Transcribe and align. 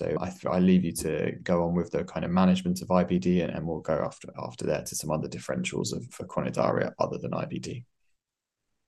So 0.00 0.16
I, 0.18 0.32
I 0.48 0.60
leave 0.60 0.82
you 0.82 0.92
to 0.92 1.32
go 1.42 1.62
on 1.62 1.74
with 1.74 1.90
the 1.90 2.04
kind 2.04 2.24
of 2.24 2.30
management 2.30 2.80
of 2.80 2.88
IBD, 2.88 3.44
and, 3.44 3.52
and 3.54 3.66
we'll 3.66 3.80
go 3.80 4.02
after 4.02 4.28
after 4.42 4.64
that 4.64 4.86
to 4.86 4.96
some 4.96 5.10
other 5.10 5.28
differentials 5.28 5.94
of 5.94 6.06
for 6.10 6.24
chronic 6.24 6.54
diarrhea 6.54 6.94
other 6.98 7.18
than 7.18 7.32
IBD. 7.32 7.84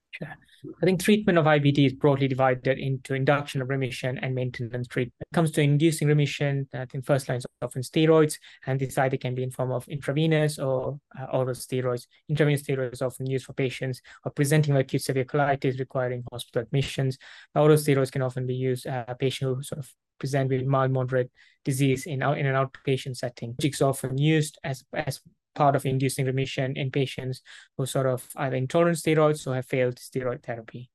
Sure. 0.09 0.35
I 0.81 0.85
think 0.85 1.03
treatment 1.03 1.37
of 1.37 1.45
IBD 1.45 1.85
is 1.85 1.93
broadly 1.93 2.27
divided 2.27 2.79
into 2.79 3.13
induction 3.13 3.61
of 3.61 3.69
remission 3.69 4.17
and 4.17 4.33
maintenance 4.33 4.87
treatment. 4.87 5.13
When 5.19 5.27
it 5.31 5.35
comes 5.35 5.51
to 5.51 5.61
inducing 5.61 6.07
remission, 6.07 6.67
I 6.73 6.85
think 6.85 7.05
first 7.05 7.29
line 7.29 7.37
is 7.37 7.45
often 7.61 7.83
steroids, 7.83 8.39
and 8.65 8.79
this 8.79 8.97
either 8.97 9.17
can 9.17 9.35
be 9.35 9.43
in 9.43 9.51
form 9.51 9.71
of 9.71 9.87
intravenous 9.87 10.57
or 10.57 10.99
uh, 11.19 11.25
oral 11.25 11.53
steroids. 11.53 12.07
Intravenous 12.27 12.63
steroids 12.63 13.03
are 13.03 13.05
often 13.05 13.29
used 13.29 13.45
for 13.45 13.53
patients 13.53 14.01
who 14.23 14.29
are 14.29 14.33
presenting 14.33 14.73
with 14.73 14.81
acute 14.81 15.03
severe 15.03 15.25
colitis 15.25 15.77
requiring 15.79 16.23
hospital 16.31 16.63
admissions. 16.63 17.19
Oral 17.53 17.77
steroids 17.77 18.11
can 18.11 18.23
often 18.23 18.47
be 18.47 18.55
used 18.55 18.87
uh, 18.87 19.05
a 19.07 19.13
patient 19.13 19.55
who 19.55 19.61
sort 19.61 19.79
of 19.79 19.93
present 20.23 20.49
with 20.49 20.65
mild 20.65 20.91
moderate 20.91 21.29
disease 21.65 22.05
in, 22.05 22.21
in 22.21 22.45
an 22.45 22.55
outpatient 22.55 23.17
setting. 23.17 23.55
It's 23.59 23.81
often 23.81 24.17
used 24.17 24.57
as, 24.63 24.85
as 24.93 25.19
part 25.53 25.75
of 25.75 25.85
inducing 25.85 26.25
remission 26.25 26.77
in 26.77 26.91
patients 26.91 27.41
who 27.77 27.85
sort 27.85 28.05
of 28.05 28.25
either 28.37 28.55
intolerant 28.55 28.97
steroids 28.97 29.45
or 29.45 29.55
have 29.55 29.65
failed 29.65 29.95
steroid 29.95 30.43
therapy. 30.43 30.89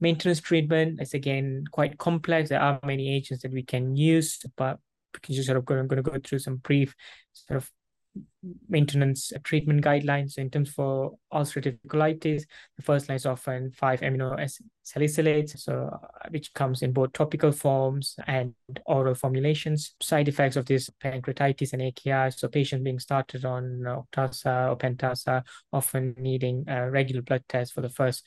Maintenance 0.00 0.40
treatment 0.40 1.02
is 1.02 1.14
again 1.14 1.64
quite 1.72 1.98
complex. 1.98 2.50
There 2.50 2.60
are 2.60 2.78
many 2.84 3.12
agents 3.12 3.42
that 3.42 3.52
we 3.52 3.64
can 3.64 3.96
use, 3.96 4.38
but 4.56 4.78
we 5.12 5.20
can 5.20 5.34
just 5.34 5.46
sort 5.46 5.58
of 5.58 5.64
going 5.64 5.88
to 5.88 6.02
go 6.02 6.18
through 6.22 6.38
some 6.38 6.56
brief 6.58 6.94
sort 7.32 7.56
of 7.56 7.68
maintenance 8.68 9.32
treatment 9.44 9.84
guidelines. 9.84 10.38
in 10.38 10.50
terms 10.50 10.70
for 10.70 11.12
ulcerative 11.32 11.78
colitis, 11.88 12.44
the 12.76 12.82
first 12.82 13.08
line 13.08 13.16
is 13.16 13.26
often 13.26 13.70
5-amino 13.70 14.36
salicylates, 14.84 15.58
so 15.58 15.90
uh, 15.92 16.28
which 16.30 16.52
comes 16.54 16.82
in 16.82 16.92
both 16.92 17.12
topical 17.12 17.52
forms 17.52 18.16
and 18.26 18.54
oral 18.86 19.14
formulations. 19.14 19.94
Side 20.00 20.28
effects 20.28 20.56
of 20.56 20.66
this 20.66 20.90
pancreatitis 21.02 21.72
and 21.72 21.82
AKI, 21.82 22.30
so 22.30 22.48
patients 22.48 22.84
being 22.84 22.98
started 22.98 23.44
on 23.44 23.82
Octasa 23.84 24.70
or 24.70 24.76
Pentasa, 24.76 25.42
often 25.72 26.14
needing 26.18 26.64
a 26.68 26.90
regular 26.90 27.22
blood 27.22 27.42
test 27.48 27.72
for 27.72 27.80
the 27.80 27.88
first 27.88 28.26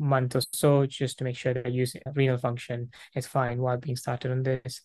month 0.00 0.34
or 0.34 0.42
so 0.52 0.86
just 0.86 1.18
to 1.18 1.24
make 1.24 1.36
sure 1.36 1.54
that 1.54 1.70
using 1.70 2.00
renal 2.14 2.38
function 2.38 2.90
is 3.14 3.26
fine 3.26 3.58
while 3.58 3.76
being 3.76 3.96
started 3.96 4.32
on 4.32 4.42
this. 4.42 4.80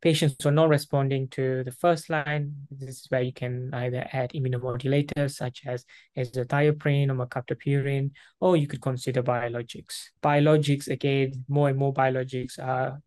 Patients 0.00 0.36
who 0.42 0.48
are 0.48 0.52
not 0.52 0.68
responding 0.68 1.28
to 1.28 1.62
the 1.64 1.72
first 1.72 2.08
line, 2.08 2.54
this 2.70 3.00
is 3.00 3.06
where 3.08 3.22
you 3.22 3.32
can 3.32 3.70
either 3.74 4.06
add 4.12 4.30
immunomodulators 4.30 5.34
such 5.34 5.62
as 5.66 5.84
azathioprine 6.16 7.10
or 7.10 7.26
mercaptopurine, 7.26 8.12
or 8.40 8.56
you 8.56 8.66
could 8.66 8.80
consider 8.80 9.22
biologics. 9.22 10.04
Biologics, 10.22 10.88
again, 10.88 11.44
more 11.48 11.68
and 11.68 11.78
more 11.78 11.92
biologics 11.92 12.58
are 12.58 13.02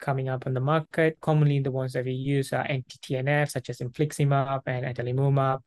coming 0.00 0.28
up 0.28 0.46
on 0.46 0.54
the 0.54 0.60
market. 0.60 1.18
Commonly, 1.20 1.60
the 1.60 1.70
ones 1.70 1.92
that 1.92 2.04
we 2.04 2.12
use 2.12 2.52
are 2.52 2.66
anti-TNF, 2.68 3.50
such 3.50 3.70
as 3.70 3.78
infliximab 3.78 4.62
and 4.66 4.84
adalimumab. 4.84 5.60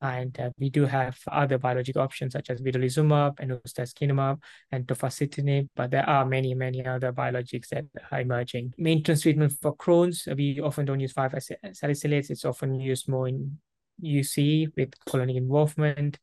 And 0.00 0.38
uh, 0.38 0.50
we 0.58 0.70
do 0.70 0.86
have 0.86 1.18
other 1.30 1.58
biologic 1.58 1.96
options 1.96 2.32
such 2.32 2.50
as 2.50 2.60
vedolizumab 2.60 3.40
and 3.40 3.50
ustekinumab 3.50 4.40
and 4.70 4.86
tofacitinib, 4.86 5.68
but 5.74 5.90
there 5.90 6.08
are 6.08 6.24
many, 6.24 6.54
many 6.54 6.86
other 6.86 7.12
biologics 7.12 7.68
that 7.68 7.84
are 8.12 8.20
emerging. 8.20 8.74
Maintenance 8.78 9.22
treatment 9.22 9.52
for 9.60 9.74
Crohn's, 9.76 10.28
we 10.36 10.60
often 10.60 10.84
don't 10.84 11.00
use 11.00 11.14
5-salicylates. 11.14 12.30
It's 12.30 12.44
often 12.44 12.78
used 12.78 13.08
more 13.08 13.28
in 13.28 13.58
UC 14.02 14.72
with 14.76 14.92
colonic 15.08 15.36
involvement. 15.36 16.18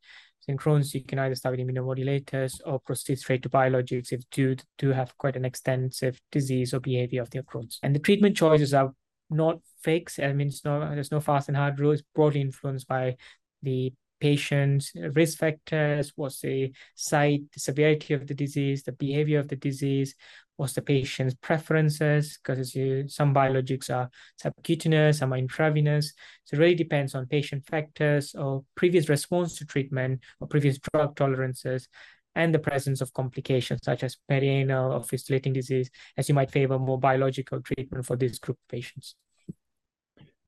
in 0.48 0.58
Crohn's, 0.58 0.94
you 0.94 1.04
can 1.04 1.20
either 1.20 1.36
start 1.36 1.58
with 1.58 1.68
immunomodulators 1.68 2.62
or 2.66 2.80
proceed 2.80 3.20
straight 3.20 3.44
to 3.44 3.50
biologics 3.50 4.14
if 4.14 4.22
you 4.36 4.56
do 4.78 4.92
have 4.92 5.18
quite 5.18 5.36
an 5.36 5.44
extensive 5.44 6.22
disease 6.32 6.74
or 6.74 6.80
behavior 6.80 7.22
of 7.22 7.30
their 7.32 7.44
Crohn's. 7.44 7.80
And 7.84 7.94
the 7.94 8.00
treatment 8.00 8.38
choices 8.38 8.74
are 8.74 8.94
not 9.30 9.60
fixed. 9.82 10.20
I 10.20 10.34
mean, 10.34 10.52
no, 10.64 10.80
there's 10.94 11.12
no 11.12 11.20
fast 11.20 11.48
and 11.50 11.58
hard 11.58 11.80
rule. 11.80 11.92
It's 11.92 12.04
broadly 12.14 12.42
influenced 12.42 12.88
by 12.88 13.18
the 13.62 13.94
patient's 14.20 14.92
risk 14.96 15.38
factors, 15.38 16.14
what's 16.16 16.42
the 16.42 16.72
site, 16.96 17.42
the 17.54 17.60
severity 17.60 18.14
of 18.14 18.28
the 18.28 18.34
disease, 18.34 18.84
the 18.84 18.92
behavior 18.94 19.40
of 19.40 19.48
the 19.50 19.56
disease, 19.56 20.16
what's 20.56 20.74
the 20.74 20.82
patient's 20.82 21.36
preferences, 21.42 22.40
because 22.42 22.72
some 23.14 23.34
biologics 23.34 23.94
are 23.94 24.10
subcutaneous, 24.38 25.18
some 25.18 25.34
are 25.34 25.38
intravenous. 25.38 26.14
So 26.46 26.56
it 26.56 26.60
really 26.60 26.76
depends 26.76 27.14
on 27.14 27.26
patient 27.26 27.66
factors 27.66 28.34
or 28.36 28.64
previous 28.76 29.10
response 29.10 29.58
to 29.58 29.66
treatment 29.66 30.22
or 30.40 30.48
previous 30.48 30.80
drug 30.80 31.16
tolerances 31.16 31.90
and 32.36 32.54
the 32.54 32.60
presence 32.60 33.02
of 33.02 33.14
complications 33.14 33.82
such 33.84 34.04
as 34.04 34.18
perianal 34.30 34.94
or 34.94 35.04
fistulating 35.04 35.54
disease, 35.54 35.90
as 36.18 36.30
you 36.30 36.36
might 36.36 36.52
favor 36.52 36.80
more 36.80 37.00
biological 37.00 37.62
treatment 37.62 38.06
for 38.06 38.16
this 38.16 38.40
group 38.40 38.58
of 38.58 38.68
patients. 38.70 39.16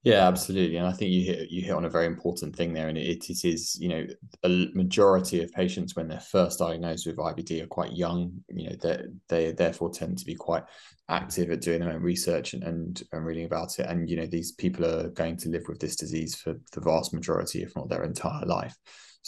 Yeah, 0.07 0.25
absolutely, 0.25 0.77
and 0.77 0.87
I 0.87 0.93
think 0.93 1.11
you 1.11 1.25
hit 1.25 1.51
you 1.51 1.63
hit 1.63 1.73
on 1.73 1.83
a 1.83 1.89
very 1.89 2.05
important 2.05 2.55
thing 2.55 2.71
there, 2.71 2.87
and 2.87 2.97
it, 2.97 3.29
it 3.29 3.43
is 3.43 3.77
you 3.77 3.89
know 3.89 4.07
a 4.43 4.67
majority 4.73 5.43
of 5.43 5.51
patients 5.51 5.97
when 5.97 6.07
they're 6.07 6.21
first 6.21 6.59
diagnosed 6.59 7.05
with 7.05 7.17
IBD 7.17 7.61
are 7.61 7.67
quite 7.67 7.91
young. 7.91 8.31
You 8.47 8.69
know 8.69 8.75
they 8.81 9.03
they 9.27 9.51
therefore 9.51 9.89
tend 9.89 10.17
to 10.19 10.25
be 10.25 10.33
quite 10.33 10.63
active 11.09 11.51
at 11.51 11.59
doing 11.59 11.81
their 11.81 11.91
own 11.91 12.01
research 12.01 12.53
and, 12.53 12.63
and 12.63 13.03
and 13.11 13.25
reading 13.25 13.47
about 13.47 13.79
it, 13.79 13.87
and 13.87 14.09
you 14.09 14.15
know 14.15 14.25
these 14.25 14.53
people 14.53 14.85
are 14.85 15.09
going 15.09 15.35
to 15.39 15.49
live 15.49 15.63
with 15.67 15.79
this 15.79 15.97
disease 15.97 16.35
for 16.35 16.55
the 16.71 16.79
vast 16.79 17.13
majority, 17.13 17.61
if 17.61 17.75
not 17.75 17.89
their 17.89 18.05
entire 18.05 18.45
life. 18.45 18.77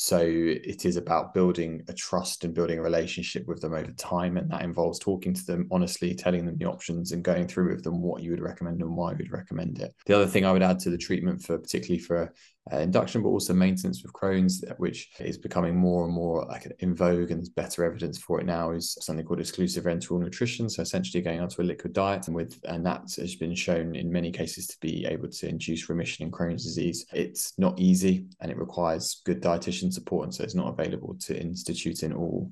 So 0.01 0.21
it 0.21 0.85
is 0.85 0.95
about 0.95 1.33
building 1.33 1.83
a 1.89 1.93
trust 1.93 2.45
and 2.45 2.53
building 2.53 2.79
a 2.79 2.81
relationship 2.81 3.45
with 3.49 3.59
them 3.59 3.73
over 3.73 3.91
time. 3.91 4.37
And 4.37 4.49
that 4.49 4.61
involves 4.61 4.97
talking 4.97 5.33
to 5.33 5.45
them 5.45 5.67
honestly, 5.71 6.15
telling 6.15 6.45
them 6.45 6.55
the 6.55 6.67
options 6.67 7.11
and 7.11 7.21
going 7.21 7.49
through 7.49 7.71
with 7.71 7.83
them 7.83 8.01
what 8.01 8.23
you 8.23 8.31
would 8.31 8.39
recommend 8.39 8.79
and 8.81 8.95
why 8.95 9.11
you 9.11 9.17
would 9.17 9.33
recommend 9.33 9.79
it. 9.79 9.93
The 10.05 10.15
other 10.15 10.25
thing 10.25 10.45
I 10.45 10.53
would 10.53 10.63
add 10.63 10.79
to 10.79 10.89
the 10.89 10.97
treatment 10.97 11.43
for 11.43 11.57
particularly 11.57 12.01
for 12.01 12.33
Uh, 12.71 12.77
induction, 12.77 13.23
but 13.23 13.29
also 13.29 13.53
maintenance 13.53 14.03
with 14.03 14.13
Crohn's, 14.13 14.63
which 14.77 15.09
is 15.19 15.37
becoming 15.37 15.75
more 15.75 16.05
and 16.05 16.13
more 16.13 16.45
like 16.45 16.71
in 16.79 16.93
vogue, 16.93 17.31
and 17.31 17.39
there's 17.39 17.49
better 17.49 17.83
evidence 17.83 18.19
for 18.19 18.39
it 18.39 18.45
now. 18.45 18.71
Is 18.71 18.95
something 19.01 19.25
called 19.25 19.39
exclusive 19.39 19.85
enteral 19.85 20.19
nutrition. 20.19 20.69
So 20.69 20.83
essentially, 20.83 21.23
going 21.23 21.39
onto 21.39 21.61
a 21.61 21.63
liquid 21.63 21.93
diet, 21.93 22.27
and 22.27 22.35
with 22.35 22.59
and 22.65 22.85
that 22.85 23.11
has 23.17 23.35
been 23.35 23.55
shown 23.55 23.95
in 23.95 24.11
many 24.11 24.31
cases 24.31 24.67
to 24.67 24.77
be 24.81 25.05
able 25.05 25.29
to 25.29 25.47
induce 25.47 25.89
remission 25.89 26.25
in 26.25 26.31
Crohn's 26.31 26.63
disease. 26.63 27.05
It's 27.11 27.57
not 27.57 27.79
easy, 27.79 28.25
and 28.39 28.51
it 28.51 28.57
requires 28.57 29.21
good 29.25 29.41
dietitian 29.41 29.91
support, 29.91 30.25
and 30.25 30.35
so 30.35 30.43
it's 30.43 30.55
not 30.55 30.67
available 30.67 31.15
to 31.21 31.39
institute 31.39 32.03
in 32.03 32.13
all 32.13 32.51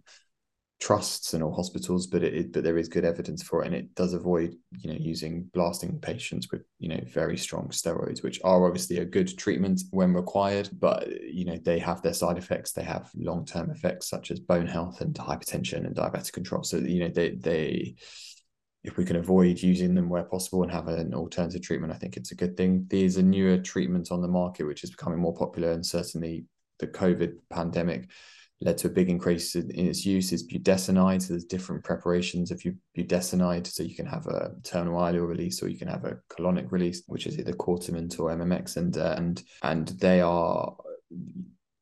trusts 0.79 1.33
and 1.33 1.43
all 1.43 1.53
hospitals, 1.53 2.05
but 2.05 2.23
it, 2.23 2.51
but 2.53 2.63
there 2.63 2.77
is 2.77 2.87
good 2.87 3.03
evidence 3.03 3.41
for 3.41 3.63
it, 3.63 3.67
and 3.67 3.75
it 3.75 3.93
does 3.95 4.13
avoid 4.13 4.55
you 4.77 4.91
know 4.91 4.99
using 4.99 5.43
blasting 5.53 5.99
patients 5.99 6.51
with 6.51 6.63
you 6.79 6.89
know 6.89 6.99
very 7.07 7.37
strong 7.37 7.67
steroids, 7.69 8.21
which 8.21 8.39
are 8.43 8.65
obviously 8.65 8.97
a 8.97 9.05
good 9.05 9.37
treatment 9.37 9.81
when 9.91 10.13
required, 10.13 10.69
but 10.79 11.09
you 11.23 11.45
know 11.45 11.57
they 11.57 11.79
have 11.79 12.01
their 12.01 12.13
side 12.13 12.37
effects. 12.37 12.73
They 12.73 12.83
have 12.83 13.09
long 13.15 13.45
term 13.45 13.71
effects 13.71 14.07
such 14.07 14.29
as 14.29 14.39
bone 14.39 14.67
health 14.67 15.01
and 15.01 15.13
hypertension 15.15 15.85
and 15.85 15.95
diabetic 15.95 16.33
control. 16.33 16.63
So 16.63 16.77
you 16.77 16.99
know 16.99 17.09
they 17.09 17.31
they 17.31 17.95
if 18.83 18.97
we 18.97 19.03
can 19.03 19.17
avoid 19.17 19.61
using 19.61 19.95
them 19.95 20.07
where 20.07 20.23
possible 20.23 20.63
and 20.63 20.71
have 20.71 20.87
an 20.87 21.13
alternative 21.13 21.61
treatment, 21.61 21.91
I 21.91 21.97
think 21.97 22.15
it's 22.15 22.31
a 22.31 22.35
good 22.35 22.55
thing. 22.55 22.85
There's 22.89 23.17
a 23.17 23.23
newer 23.23 23.57
treatment 23.57 24.11
on 24.11 24.21
the 24.21 24.29
market 24.29 24.65
which 24.65 24.83
is 24.83 24.91
becoming 24.91 25.19
more 25.19 25.35
popular, 25.35 25.71
and 25.71 25.85
certainly 25.85 26.45
the 26.79 26.87
COVID 26.87 27.33
pandemic 27.49 28.09
led 28.61 28.77
to 28.79 28.87
a 28.87 28.91
big 28.91 29.09
increase 29.09 29.55
in, 29.55 29.69
its 29.71 30.05
use 30.05 30.31
is 30.31 30.47
budesonide. 30.47 31.21
So 31.21 31.33
there's 31.33 31.45
different 31.45 31.83
preparations 31.83 32.51
of 32.51 32.61
budesonide. 32.97 33.67
So 33.67 33.83
you 33.83 33.95
can 33.95 34.05
have 34.05 34.27
a 34.27 34.51
terminal 34.63 34.99
ileal 34.99 35.27
release 35.27 35.61
or 35.61 35.67
you 35.67 35.77
can 35.77 35.87
have 35.87 36.05
a 36.05 36.17
colonic 36.29 36.71
release, 36.71 37.03
which 37.07 37.27
is 37.27 37.37
either 37.37 37.53
Cortiment 37.53 38.19
or 38.19 38.35
MMX. 38.35 38.77
And, 38.77 38.97
uh, 38.97 39.15
and, 39.17 39.43
and 39.63 39.87
they 39.89 40.21
are 40.21 40.75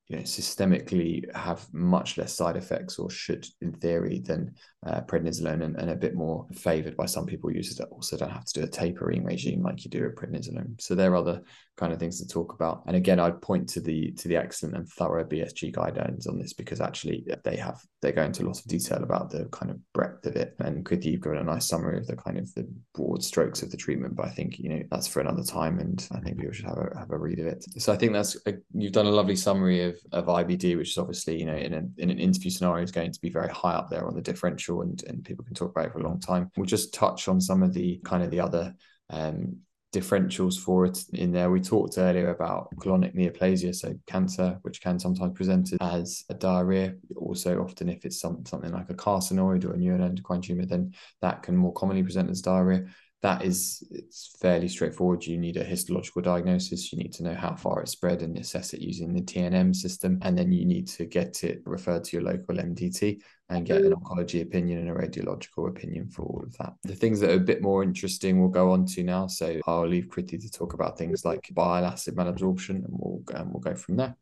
you 0.07 0.17
know, 0.17 0.21
systemically 0.21 1.23
have 1.35 1.65
much 1.73 2.17
less 2.17 2.33
side 2.33 2.57
effects 2.57 2.99
or 2.99 3.09
should 3.09 3.47
in 3.61 3.73
theory 3.73 4.19
than 4.19 4.53
uh, 4.85 5.01
prednisolone 5.01 5.63
and, 5.63 5.75
and, 5.77 5.89
a 5.89 5.95
bit 5.95 6.13
more 6.13 6.45
favored 6.53 6.95
by 6.95 7.07
some 7.07 7.25
people 7.25 7.51
users 7.51 7.77
that 7.77 7.87
also 7.87 8.15
don't 8.15 8.29
have 8.29 8.45
to 8.45 8.59
do 8.59 8.63
a 8.63 8.69
tapering 8.69 9.23
regime 9.23 9.63
like 9.63 9.83
you 9.83 9.89
do 9.89 10.03
with 10.03 10.15
prednisolone. 10.15 10.79
So 10.79 10.93
there 10.93 11.11
are 11.13 11.15
other 11.15 11.41
kind 11.75 11.91
of 11.91 11.99
things 11.99 12.21
to 12.21 12.27
talk 12.27 12.53
about. 12.53 12.83
And 12.85 12.95
again 12.95 13.19
i'd 13.19 13.41
point 13.41 13.67
to 13.69 13.81
the 13.81 14.11
to 14.11 14.27
the 14.27 14.37
excellent 14.37 14.75
and 14.75 14.87
thorough 14.87 15.25
bsg 15.25 15.73
guidelines 15.73 16.29
on 16.29 16.39
this 16.39 16.53
because 16.53 16.79
actually 16.79 17.25
they 17.43 17.57
have 17.57 17.81
they 18.01 18.11
go 18.11 18.23
into 18.23 18.43
a 18.43 18.47
lot 18.47 18.59
of 18.59 18.65
detail 18.65 19.03
about 19.03 19.29
the 19.29 19.45
kind 19.45 19.71
of 19.71 19.79
breadth 19.93 20.25
of 20.25 20.35
it. 20.35 20.55
And 20.59 20.85
could 20.85 21.03
you've 21.03 21.21
given 21.21 21.39
a 21.39 21.43
nice 21.43 21.67
summary 21.67 21.97
of 21.97 22.07
the 22.07 22.15
kind 22.15 22.37
of 22.37 22.53
the 22.53 22.67
broad 22.93 23.23
strokes 23.23 23.63
of 23.63 23.71
the 23.71 23.77
treatment 23.77 24.15
but 24.15 24.27
i 24.27 24.29
think 24.29 24.59
you 24.59 24.69
know 24.69 24.83
that's 24.91 25.07
for 25.07 25.19
another 25.19 25.43
time 25.43 25.79
and 25.79 26.07
i 26.11 26.19
think 26.19 26.37
people 26.37 26.53
should 26.53 26.65
have 26.65 26.77
a 26.77 26.97
have 26.97 27.11
a 27.11 27.17
read 27.17 27.39
of 27.39 27.47
it. 27.47 27.65
So 27.79 27.91
i 27.91 27.97
think 27.97 28.13
that's 28.13 28.37
a, 28.45 28.53
you've 28.73 28.91
done 28.91 29.07
a 29.07 29.11
lovely 29.11 29.35
summary 29.35 29.83
of 29.83 29.94
of 30.11 30.25
ibd 30.25 30.77
which 30.77 30.89
is 30.89 30.97
obviously 30.97 31.39
you 31.39 31.45
know 31.45 31.55
in, 31.55 31.73
a, 31.73 31.83
in 31.97 32.09
an 32.09 32.19
interview 32.19 32.51
scenario 32.51 32.83
is 32.83 32.91
going 32.91 33.11
to 33.11 33.21
be 33.21 33.29
very 33.29 33.49
high 33.49 33.73
up 33.73 33.89
there 33.89 34.07
on 34.07 34.15
the 34.15 34.21
differential 34.21 34.81
and, 34.81 35.03
and 35.03 35.23
people 35.23 35.43
can 35.43 35.53
talk 35.53 35.71
about 35.71 35.85
it 35.85 35.91
for 35.91 35.99
a 35.99 36.03
long 36.03 36.19
time. 36.19 36.49
We'll 36.55 36.65
just 36.65 36.93
touch 36.93 37.27
on 37.27 37.41
some 37.41 37.63
of 37.63 37.73
the 37.73 37.99
kind 38.03 38.23
of 38.23 38.31
the 38.31 38.39
other 38.39 38.75
um, 39.09 39.57
differentials 39.93 40.59
for 40.59 40.85
it 40.85 40.99
in 41.13 41.31
there. 41.31 41.49
We 41.49 41.61
talked 41.61 41.97
earlier 41.97 42.29
about 42.29 42.69
colonic 42.77 43.15
neoplasia, 43.15 43.73
so 43.73 43.95
cancer, 44.07 44.59
which 44.63 44.81
can 44.81 44.99
sometimes 44.99 45.33
present 45.35 45.73
as 45.79 46.25
a 46.29 46.33
diarrhea. 46.33 46.95
Also, 47.15 47.61
often 47.61 47.89
if 47.89 48.05
it's 48.05 48.19
some, 48.19 48.45
something 48.45 48.71
like 48.71 48.89
a 48.89 48.93
carcinoid 48.93 49.63
or 49.63 49.73
a 49.73 49.77
neuroendocrine 49.77 50.43
tumor, 50.43 50.65
then 50.65 50.93
that 51.21 51.43
can 51.43 51.55
more 51.55 51.73
commonly 51.73 52.03
present 52.03 52.29
as 52.29 52.41
diarrhea. 52.41 52.85
That 53.21 53.43
is 53.43 53.83
it's 53.89 54.35
fairly 54.39 54.67
straightforward. 54.67 55.25
You 55.25 55.37
need 55.37 55.57
a 55.57 55.63
histological 55.63 56.21
diagnosis. 56.21 56.91
You 56.91 56.99
need 56.99 57.13
to 57.13 57.23
know 57.23 57.33
how 57.33 57.55
far 57.55 57.81
it's 57.81 57.91
spread 57.91 58.21
and 58.21 58.37
assess 58.37 58.73
it 58.73 58.81
using 58.81 59.13
the 59.13 59.21
TNM 59.21 59.75
system, 59.75 60.19
and 60.21 60.37
then 60.37 60.51
you 60.51 60.65
need 60.65 60.87
to 60.89 61.05
get 61.05 61.43
it 61.43 61.61
referred 61.65 62.03
to 62.05 62.17
your 62.17 62.25
local 62.25 62.55
MDT 62.55 63.21
and 63.49 63.65
get 63.65 63.81
an 63.81 63.93
oncology 63.93 64.41
opinion 64.41 64.79
and 64.79 64.89
a 64.89 64.93
radiological 64.93 65.69
opinion 65.69 66.09
for 66.09 66.23
all 66.23 66.43
of 66.43 66.55
that. 66.57 66.73
The 66.83 66.95
things 66.95 67.19
that 67.19 67.31
are 67.31 67.35
a 67.35 67.39
bit 67.39 67.61
more 67.61 67.83
interesting 67.83 68.39
we'll 68.39 68.49
go 68.49 68.71
on 68.71 68.85
to 68.87 69.03
now. 69.03 69.27
So 69.27 69.59
I'll 69.65 69.87
leave 69.87 70.07
Kriti 70.07 70.41
to 70.41 70.51
talk 70.51 70.73
about 70.73 70.97
things 70.97 71.25
like 71.25 71.49
bile 71.53 71.85
acid 71.85 72.15
malabsorption, 72.15 72.85
and 72.85 72.89
we'll 72.89 73.23
and 73.33 73.51
we'll 73.51 73.61
go 73.61 73.75
from 73.75 73.97
there. 73.97 74.15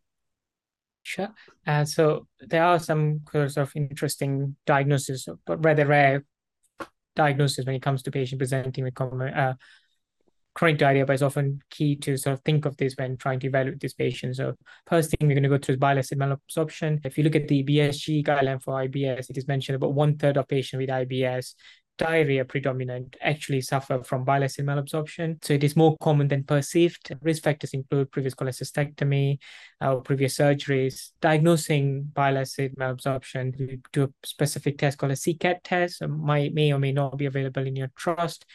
Sure. 1.04 1.30
Uh, 1.68 1.84
so 1.84 2.28
there 2.40 2.64
are 2.64 2.80
some 2.80 3.22
sort 3.30 3.58
of 3.58 3.72
interesting 3.76 4.56
diagnoses, 4.66 5.28
but 5.46 5.64
rather 5.64 5.86
rare 5.86 6.24
diagnosis 7.16 7.66
when 7.66 7.76
it 7.76 7.82
comes 7.82 8.04
to 8.04 8.12
patient 8.12 8.40
presenting 8.40 8.84
with 8.84 8.96
common, 8.96 9.34
uh, 9.34 9.54
chronic 10.54 10.78
diarrhea, 10.78 11.06
but 11.06 11.14
it's 11.14 11.22
often 11.24 11.60
key 11.70 11.96
to 11.96 12.16
sort 12.18 12.34
of 12.34 12.42
think 12.42 12.66
of 12.66 12.78
this 12.78 12.94
when 12.98 13.18
trying 13.18 13.40
to 13.40 13.48
evaluate 13.48 13.80
this 13.80 13.94
patient. 13.94 14.36
So 14.36 14.56
first 14.88 15.10
thing 15.10 15.28
we're 15.28 15.34
going 15.34 15.44
to 15.44 15.50
go 15.50 15.58
through 15.58 15.74
is 15.74 15.80
bile 15.80 15.98
acid 15.98 16.20
malabsorption. 16.20 17.00
If 17.04 17.18
you 17.18 17.24
look 17.24 17.36
at 17.36 17.48
the 17.48 17.64
BSG 17.64 18.24
guideline 18.26 18.62
for 18.62 18.76
IBS, 18.76 19.30
it 19.30 19.38
is 19.38 19.48
mentioned 19.48 19.76
about 19.76 19.94
one 19.94 20.18
third 20.18 20.38
of 20.38 20.48
patients 20.48 20.80
with 20.80 20.90
IBS 20.90 21.56
diarrhea 21.98 22.44
predominant 22.46 23.16
actually 23.22 23.62
suffer 23.62 24.04
from 24.04 24.24
bile 24.24 24.44
acid 24.44 24.66
malabsorption. 24.66 25.44
So 25.44 25.54
it 25.54 25.64
is 25.64 25.76
more 25.76 25.96
common 26.02 26.28
than 26.28 26.44
perceived. 26.44 27.16
Risk 27.22 27.44
factors 27.44 27.74
include 27.74 28.12
previous 28.12 28.34
cholecystectomy 28.34 29.38
uh, 29.82 29.96
or 29.96 30.02
previous 30.02 30.38
surgeries. 30.38 31.12
Diagnosing 31.22 32.12
bile 32.14 32.38
acid 32.38 32.76
malabsorption 32.80 33.56
to 33.58 33.78
do 33.92 34.04
a 34.04 34.10
specific 34.26 34.78
test 34.78 34.98
called 34.98 35.12
a 35.12 35.16
SeHCAT 35.16 35.58
test 35.64 36.08
might, 36.08 36.54
may 36.54 36.74
or 36.74 36.80
may 36.80 36.92
not 36.92 37.18
be 37.18 37.26
available 37.26 37.66
in 37.66 37.76
your 37.76 37.92
trust. 37.96 38.46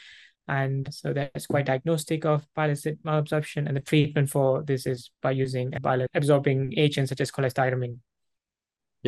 And 0.48 0.92
so 0.92 1.12
that's 1.12 1.46
quite 1.46 1.66
diagnostic 1.66 2.24
of 2.24 2.46
bile 2.54 2.70
acid 2.70 2.98
malabsorption. 3.04 3.66
And 3.68 3.76
the 3.76 3.82
treatment 3.82 4.30
for 4.30 4.62
this 4.62 4.86
is 4.86 5.10
by 5.22 5.32
using 5.32 5.70
bile 5.82 6.06
absorbing 6.14 6.74
agents 6.76 7.10
such 7.10 7.20
as 7.20 7.30
cholestyramine. 7.30 7.98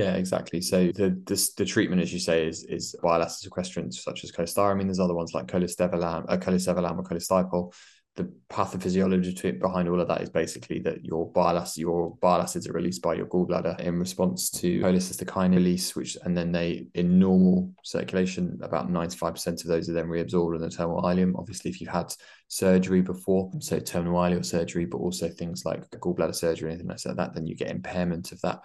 Yeah, 0.01 0.15
exactly. 0.15 0.63
So 0.63 0.91
the 0.93 1.21
this, 1.27 1.53
the 1.53 1.65
treatment, 1.67 2.01
as 2.01 2.11
you 2.11 2.19
say, 2.19 2.47
is 2.47 2.65
is 2.65 2.95
bile 3.03 3.23
acid 3.23 3.51
sequestrants 3.51 4.03
such 4.03 4.25
as 4.25 4.33
cholestyramine. 4.33 4.85
There's 4.85 4.99
other 4.99 5.15
ones 5.15 5.35
like 5.35 5.47
colistevelam, 5.47 6.25
uh, 6.27 6.39
colesevelam 6.39 6.99
or 6.99 7.05
colestipol 7.05 7.75
the 8.17 8.31
pathophysiology 8.51 9.61
behind 9.61 9.89
all 9.89 10.01
of 10.01 10.09
that 10.09 10.21
is 10.21 10.29
basically 10.29 10.81
that 10.81 11.05
your 11.05 11.31
bile 11.31 11.57
acid, 11.57 11.81
your 11.81 12.17
bile 12.21 12.41
acids 12.41 12.69
are 12.69 12.73
released 12.73 13.03
by 13.03 13.15
your 13.15 13.27
gallbladder 13.27 13.79
in 13.81 13.99
response 13.99 14.51
to 14.51 14.81
cholecystokinin 14.81 15.55
release, 15.55 15.95
which 15.95 16.19
and 16.25 16.37
then 16.37 16.51
they 16.51 16.87
in 16.95 17.19
normal 17.19 17.73
circulation 17.85 18.59
about 18.63 18.91
95% 18.91 19.47
of 19.63 19.69
those 19.69 19.89
are 19.89 19.93
then 19.93 20.09
reabsorbed 20.09 20.57
in 20.57 20.61
the 20.61 20.69
terminal 20.69 21.03
ileum. 21.03 21.35
Obviously, 21.39 21.71
if 21.71 21.81
you've 21.81 21.91
had 21.91 22.13
surgery 22.49 23.01
before, 23.01 23.51
so 23.61 23.79
terminal 23.79 24.19
ileal 24.19 24.45
surgery, 24.45 24.85
but 24.85 24.99
also 24.99 25.29
things 25.29 25.65
like 25.65 25.89
gallbladder 25.91 26.35
surgery, 26.35 26.71
anything 26.71 26.89
like 26.89 26.99
that, 26.99 27.33
then 27.33 27.47
you 27.47 27.55
get 27.55 27.71
impairment 27.71 28.33
of 28.33 28.41
that 28.41 28.61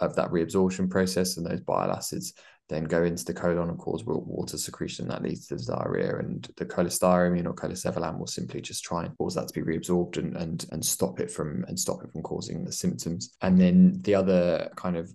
of 0.00 0.16
that 0.16 0.30
reabsorption 0.30 0.88
process, 0.90 1.36
and 1.36 1.46
those 1.46 1.60
bile 1.60 1.92
acids 1.92 2.32
then 2.68 2.84
go 2.84 3.02
into 3.04 3.24
the 3.24 3.32
colon 3.32 3.70
and 3.70 3.78
cause 3.78 4.04
water 4.04 4.58
secretion 4.58 5.08
that 5.08 5.22
leads 5.22 5.46
to 5.46 5.56
diarrhea. 5.56 6.18
And 6.18 6.48
the 6.56 6.66
cholestyramine 6.66 7.46
or 7.46 7.54
colesevelam 7.54 8.18
will 8.18 8.26
simply 8.26 8.60
just 8.60 8.84
try 8.84 9.04
and 9.04 9.16
cause 9.16 9.34
that 9.34 9.48
to 9.48 9.54
be 9.54 9.66
reabsorbed 9.66 10.18
and, 10.18 10.36
and 10.36 10.66
and 10.72 10.84
stop 10.84 11.20
it 11.20 11.30
from 11.30 11.64
and 11.68 11.78
stop 11.78 12.04
it 12.04 12.12
from 12.12 12.22
causing 12.22 12.64
the 12.64 12.72
symptoms. 12.72 13.36
And 13.40 13.58
then 13.58 14.00
the 14.02 14.14
other 14.14 14.70
kind 14.76 14.96
of 14.96 15.12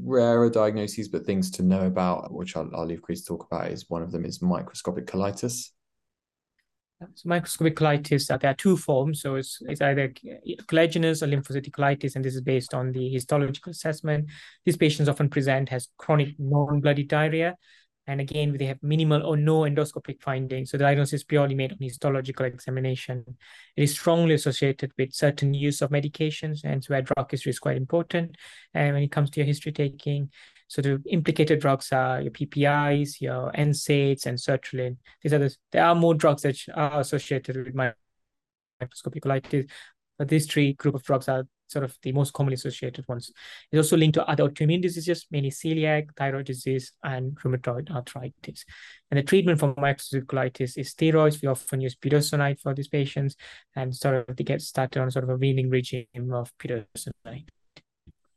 rarer 0.00 0.50
diagnoses, 0.50 1.08
but 1.08 1.24
things 1.24 1.50
to 1.52 1.62
know 1.62 1.86
about, 1.86 2.32
which 2.32 2.56
I'll, 2.56 2.70
I'll 2.74 2.86
leave 2.86 3.02
Chris 3.02 3.22
to 3.22 3.28
talk 3.28 3.46
about, 3.50 3.70
is 3.70 3.88
one 3.90 4.02
of 4.02 4.12
them 4.12 4.24
is 4.24 4.42
microscopic 4.42 5.06
colitis. 5.06 5.70
So 7.14 7.28
microscopic 7.28 7.76
colitis, 7.76 8.30
uh, 8.30 8.36
there 8.36 8.50
are 8.50 8.54
two 8.54 8.76
forms. 8.76 9.22
So 9.22 9.36
it's, 9.36 9.58
it's 9.62 9.80
either 9.80 10.12
collagenous 10.66 11.22
or 11.22 11.26
lymphocytic 11.26 11.70
colitis, 11.70 12.16
and 12.16 12.24
this 12.24 12.34
is 12.34 12.40
based 12.40 12.74
on 12.74 12.92
the 12.92 13.08
histological 13.08 13.70
assessment. 13.70 14.30
These 14.64 14.76
patients 14.76 15.08
often 15.08 15.28
present 15.28 15.72
as 15.72 15.88
chronic 15.98 16.34
non-bloody 16.38 17.04
diarrhea. 17.04 17.56
And 18.06 18.20
again, 18.20 18.54
they 18.58 18.66
have 18.66 18.82
minimal 18.82 19.22
or 19.22 19.34
no 19.34 19.60
endoscopic 19.60 20.20
findings. 20.20 20.70
So 20.70 20.76
the 20.76 20.84
diagnosis 20.84 21.20
is 21.20 21.24
purely 21.24 21.54
made 21.54 21.72
on 21.72 21.78
histological 21.80 22.44
examination. 22.44 23.24
It 23.76 23.82
is 23.82 23.92
strongly 23.92 24.34
associated 24.34 24.92
with 24.98 25.14
certain 25.14 25.54
use 25.54 25.80
of 25.80 25.88
medications, 25.88 26.64
and 26.64 26.84
so 26.84 26.92
where 26.92 27.00
drug 27.00 27.30
history 27.30 27.48
is 27.48 27.58
quite 27.58 27.78
important. 27.78 28.36
And 28.74 28.92
when 28.92 29.02
it 29.02 29.10
comes 29.10 29.30
to 29.30 29.40
your 29.40 29.46
history 29.46 29.72
taking, 29.72 30.30
so 30.68 30.82
the 30.82 31.02
implicated 31.08 31.60
drugs 31.60 31.92
are 31.92 32.20
your 32.20 32.30
PPIs, 32.32 33.20
your 33.20 33.52
NSAIDs, 33.52 34.26
and 34.26 34.38
sertraline. 34.38 34.96
These 35.22 35.32
are 35.32 35.38
the, 35.38 35.54
there 35.72 35.84
are 35.84 35.94
more 35.94 36.14
drugs 36.14 36.42
that 36.42 36.56
are 36.74 37.00
associated 37.00 37.56
with 37.56 37.74
microscopic 37.74 39.22
colitis, 39.22 39.68
but 40.18 40.28
these 40.28 40.46
three 40.46 40.72
group 40.72 40.94
of 40.94 41.02
drugs 41.02 41.28
are 41.28 41.46
sort 41.66 41.84
of 41.84 41.96
the 42.02 42.12
most 42.12 42.32
commonly 42.32 42.54
associated 42.54 43.06
ones. 43.08 43.32
It's 43.70 43.78
also 43.78 43.96
linked 43.96 44.14
to 44.14 44.26
other 44.26 44.48
autoimmune 44.48 44.82
diseases, 44.82 45.26
mainly 45.30 45.50
celiac, 45.50 46.08
thyroid 46.16 46.46
disease, 46.46 46.92
and 47.02 47.36
rheumatoid 47.36 47.90
arthritis. 47.90 48.64
And 49.10 49.18
the 49.18 49.22
treatment 49.22 49.58
for 49.60 49.74
microscopic 49.76 50.28
colitis 50.28 50.78
is 50.78 50.94
steroids. 50.94 51.42
We 51.42 51.48
often 51.48 51.80
use 51.80 51.96
budesonide 51.96 52.60
for 52.60 52.74
these 52.74 52.88
patients, 52.88 53.36
and 53.74 53.94
sort 53.94 54.28
of 54.28 54.36
they 54.36 54.44
get 54.44 54.62
started 54.62 55.00
on 55.00 55.10
sort 55.10 55.24
of 55.24 55.30
a 55.30 55.36
weaning 55.36 55.70
regime 55.70 56.06
of 56.32 56.52
budesonide. 56.58 57.48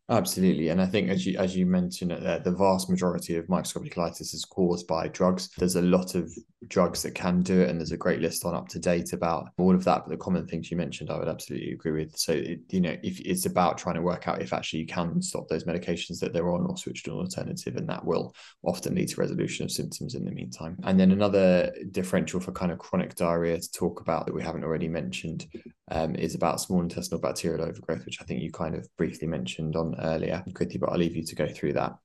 Absolutely, 0.09 0.69
and 0.69 0.81
I 0.81 0.85
think 0.85 1.09
as 1.09 1.25
you 1.25 1.37
as 1.37 1.53
you 1.53 1.65
mentioned, 1.65 2.13
uh, 2.13 2.39
the 2.39 2.51
vast 2.51 2.89
majority 2.89 3.35
of 3.35 3.49
microscopic 3.49 3.93
colitis 3.93 4.33
is 4.33 4.45
caused 4.49 4.87
by 4.87 5.09
drugs. 5.09 5.49
There's 5.57 5.75
a 5.75 5.81
lot 5.81 6.15
of 6.15 6.31
drugs 6.69 7.03
that 7.03 7.13
can 7.13 7.41
do 7.41 7.59
it, 7.59 7.69
and 7.69 7.77
there's 7.77 7.91
a 7.91 7.97
great 7.97 8.21
list 8.21 8.45
on 8.45 8.55
up 8.55 8.69
to 8.69 8.79
date 8.79 9.11
about 9.11 9.49
all 9.57 9.75
of 9.75 9.83
that. 9.83 10.03
But 10.05 10.11
the 10.11 10.15
common 10.15 10.47
things 10.47 10.71
you 10.71 10.77
mentioned, 10.77 11.09
I 11.09 11.19
would 11.19 11.27
absolutely 11.27 11.73
agree 11.73 11.91
with. 11.91 12.17
So 12.17 12.31
it, 12.31 12.61
you 12.69 12.79
know, 12.79 12.95
if 13.03 13.19
it's 13.19 13.47
about 13.47 13.77
trying 13.77 13.95
to 13.95 14.01
work 14.01 14.29
out 14.29 14.41
if 14.41 14.53
actually 14.53 14.79
you 14.79 14.87
can 14.87 15.21
stop 15.21 15.49
those 15.49 15.65
medications 15.65 16.21
that 16.21 16.31
they're 16.31 16.53
on 16.53 16.65
or 16.69 16.77
switch 16.77 17.03
to 17.03 17.11
an 17.11 17.17
alternative, 17.17 17.75
and 17.75 17.89
that 17.89 18.05
will 18.05 18.33
often 18.63 18.95
lead 18.95 19.09
to 19.09 19.19
resolution 19.19 19.65
of 19.65 19.71
symptoms 19.71 20.15
in 20.15 20.23
the 20.23 20.31
meantime. 20.31 20.77
And 20.83 20.97
then 20.97 21.11
another 21.11 21.69
differential 21.91 22.39
for 22.39 22.53
kind 22.53 22.71
of 22.71 22.79
chronic 22.79 23.15
diarrhea 23.15 23.59
to 23.59 23.71
talk 23.73 23.99
about 23.99 24.25
that 24.25 24.33
we 24.33 24.41
haven't 24.41 24.63
already 24.63 24.87
mentioned 24.87 25.47
um, 25.89 26.15
is 26.15 26.35
about 26.35 26.61
small 26.61 26.81
intestinal 26.81 27.21
bacterial 27.21 27.65
overgrowth, 27.65 28.05
which 28.05 28.21
I 28.21 28.25
think 28.25 28.41
you 28.41 28.51
kind 28.51 28.75
of 28.75 28.87
briefly 28.97 29.27
mentioned 29.27 29.75
on 29.75 29.95
earlier, 29.99 30.43
Kriti, 30.49 30.79
but 30.79 30.89
I'll 30.89 30.97
leave 30.97 31.15
you 31.15 31.23
to 31.23 31.35
go 31.35 31.47
through 31.47 31.73
that. 31.73 31.97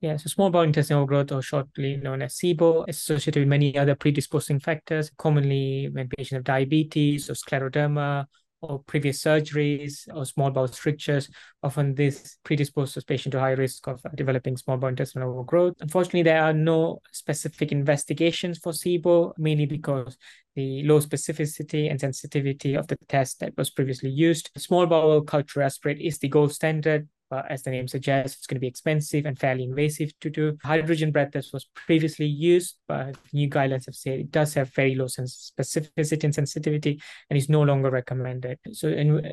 Yeah, 0.00 0.16
so 0.16 0.28
small 0.28 0.50
bowel 0.50 0.62
intestinal 0.62 1.06
growth, 1.06 1.32
or 1.32 1.42
shortly 1.42 1.96
known 1.96 2.22
as 2.22 2.36
SIBO, 2.36 2.88
is 2.88 2.98
associated 2.98 3.40
with 3.40 3.48
many 3.48 3.76
other 3.76 3.96
predisposing 3.96 4.60
factors, 4.60 5.10
commonly 5.16 5.88
when 5.90 6.08
patients 6.08 6.36
have 6.36 6.44
diabetes 6.44 7.28
or 7.28 7.34
scleroderma 7.34 8.26
or 8.60 8.80
previous 8.80 9.22
surgeries 9.22 10.08
or 10.14 10.24
small 10.24 10.50
bowel 10.50 10.68
strictures. 10.68 11.30
Often 11.62 11.94
this 11.94 12.38
predisposes 12.44 13.04
patient 13.04 13.32
to 13.32 13.40
high 13.40 13.52
risk 13.52 13.86
of 13.86 14.00
uh, 14.04 14.10
developing 14.14 14.56
small 14.56 14.76
bowel 14.76 14.90
intestinal 14.90 15.30
overgrowth. 15.32 15.74
Unfortunately, 15.80 16.22
there 16.22 16.42
are 16.42 16.52
no 16.52 17.00
specific 17.12 17.72
investigations 17.72 18.58
for 18.58 18.72
SIBO, 18.72 19.32
mainly 19.38 19.66
because 19.66 20.16
the 20.54 20.82
low 20.84 21.00
specificity 21.00 21.90
and 21.90 22.00
sensitivity 22.00 22.74
of 22.74 22.86
the 22.88 22.96
test 23.08 23.40
that 23.40 23.56
was 23.56 23.70
previously 23.70 24.10
used. 24.10 24.50
Small 24.56 24.86
bowel 24.86 25.22
culture 25.22 25.62
aspirate 25.62 26.00
is 26.00 26.18
the 26.18 26.28
gold 26.28 26.52
standard, 26.52 27.08
but 27.30 27.50
as 27.50 27.62
the 27.62 27.70
name 27.70 27.88
suggests, 27.88 28.38
it's 28.38 28.46
going 28.46 28.56
to 28.56 28.60
be 28.60 28.66
expensive 28.66 29.26
and 29.26 29.38
fairly 29.38 29.64
invasive 29.64 30.12
to 30.20 30.30
do. 30.30 30.56
Hydrogen 30.62 31.12
breath 31.12 31.32
test 31.32 31.52
was 31.52 31.66
previously 31.74 32.26
used, 32.26 32.78
but 32.86 33.16
new 33.32 33.48
guidelines 33.48 33.86
have 33.86 33.94
said 33.94 34.20
it 34.20 34.30
does 34.30 34.54
have 34.54 34.72
very 34.74 34.94
low 34.94 35.06
specificity 35.06 36.24
and 36.24 36.34
sensitivity 36.34 37.00
and 37.28 37.36
is 37.36 37.48
no 37.48 37.62
longer 37.62 37.90
recommended. 37.90 38.58
So, 38.72 38.88
in, 38.88 39.24
uh, 39.24 39.30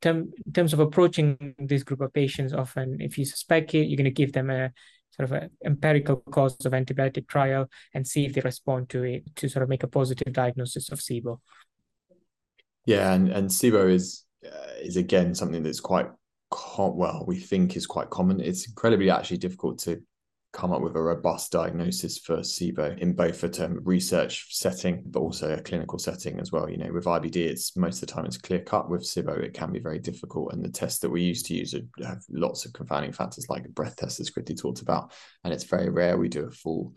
term, 0.00 0.32
in 0.44 0.52
terms 0.52 0.72
of 0.72 0.80
approaching 0.80 1.54
this 1.58 1.82
group 1.82 2.00
of 2.00 2.12
patients, 2.12 2.52
often 2.52 3.00
if 3.00 3.16
you 3.18 3.24
suspect 3.24 3.74
it, 3.74 3.86
you're 3.86 3.96
going 3.96 4.04
to 4.04 4.10
give 4.10 4.32
them 4.32 4.50
a 4.50 4.72
sort 5.10 5.30
of 5.30 5.32
an 5.32 5.50
empirical 5.64 6.16
course 6.16 6.64
of 6.64 6.72
antibiotic 6.72 7.26
trial 7.26 7.68
and 7.94 8.06
see 8.06 8.24
if 8.24 8.32
they 8.32 8.40
respond 8.42 8.88
to 8.90 9.02
it 9.02 9.36
to 9.36 9.48
sort 9.48 9.62
of 9.62 9.68
make 9.68 9.82
a 9.82 9.88
positive 9.88 10.32
diagnosis 10.32 10.90
of 10.90 11.00
SIBO. 11.00 11.38
Yeah, 12.86 13.12
and, 13.12 13.28
and 13.28 13.48
SIBO 13.48 13.90
is 13.90 14.24
uh, 14.44 14.72
is 14.80 14.96
again 14.96 15.34
something 15.34 15.62
that's 15.62 15.80
quite 15.80 16.06
com- 16.50 16.96
well, 16.96 17.24
we 17.26 17.38
think 17.38 17.76
is 17.76 17.86
quite 17.86 18.10
common. 18.10 18.40
It's 18.40 18.66
incredibly 18.66 19.10
actually 19.10 19.38
difficult 19.38 19.78
to 19.80 20.02
come 20.52 20.72
up 20.72 20.82
with 20.82 20.96
a 20.96 21.00
robust 21.00 21.52
diagnosis 21.52 22.18
for 22.18 22.38
SIBO 22.38 22.98
in 22.98 23.12
both 23.12 23.44
a 23.44 23.68
research 23.82 24.46
setting, 24.50 25.02
but 25.06 25.20
also 25.20 25.52
a 25.52 25.62
clinical 25.62 25.98
setting 25.98 26.40
as 26.40 26.50
well. 26.50 26.68
You 26.68 26.76
know, 26.76 26.92
with 26.92 27.04
IBD, 27.04 27.36
it's 27.36 27.76
most 27.76 28.02
of 28.02 28.08
the 28.08 28.14
time 28.14 28.26
it's 28.26 28.36
clear 28.36 28.60
cut. 28.60 28.90
With 28.90 29.02
SIBO, 29.02 29.38
it 29.38 29.54
can 29.54 29.70
be 29.70 29.78
very 29.78 30.00
difficult. 30.00 30.52
And 30.52 30.64
the 30.64 30.68
tests 30.68 30.98
that 31.00 31.10
we 31.10 31.22
used 31.22 31.46
to 31.46 31.54
use 31.54 31.74
have 32.04 32.22
lots 32.30 32.64
of 32.64 32.72
confounding 32.72 33.12
factors 33.12 33.48
like 33.48 33.64
a 33.64 33.68
breath 33.68 33.96
test, 33.96 34.18
as 34.18 34.30
Kriti 34.30 34.60
talked 34.60 34.82
about. 34.82 35.12
And 35.44 35.54
it's 35.54 35.64
very 35.64 35.88
rare 35.88 36.18
we 36.18 36.28
do 36.28 36.46
a 36.46 36.50
full 36.50 36.94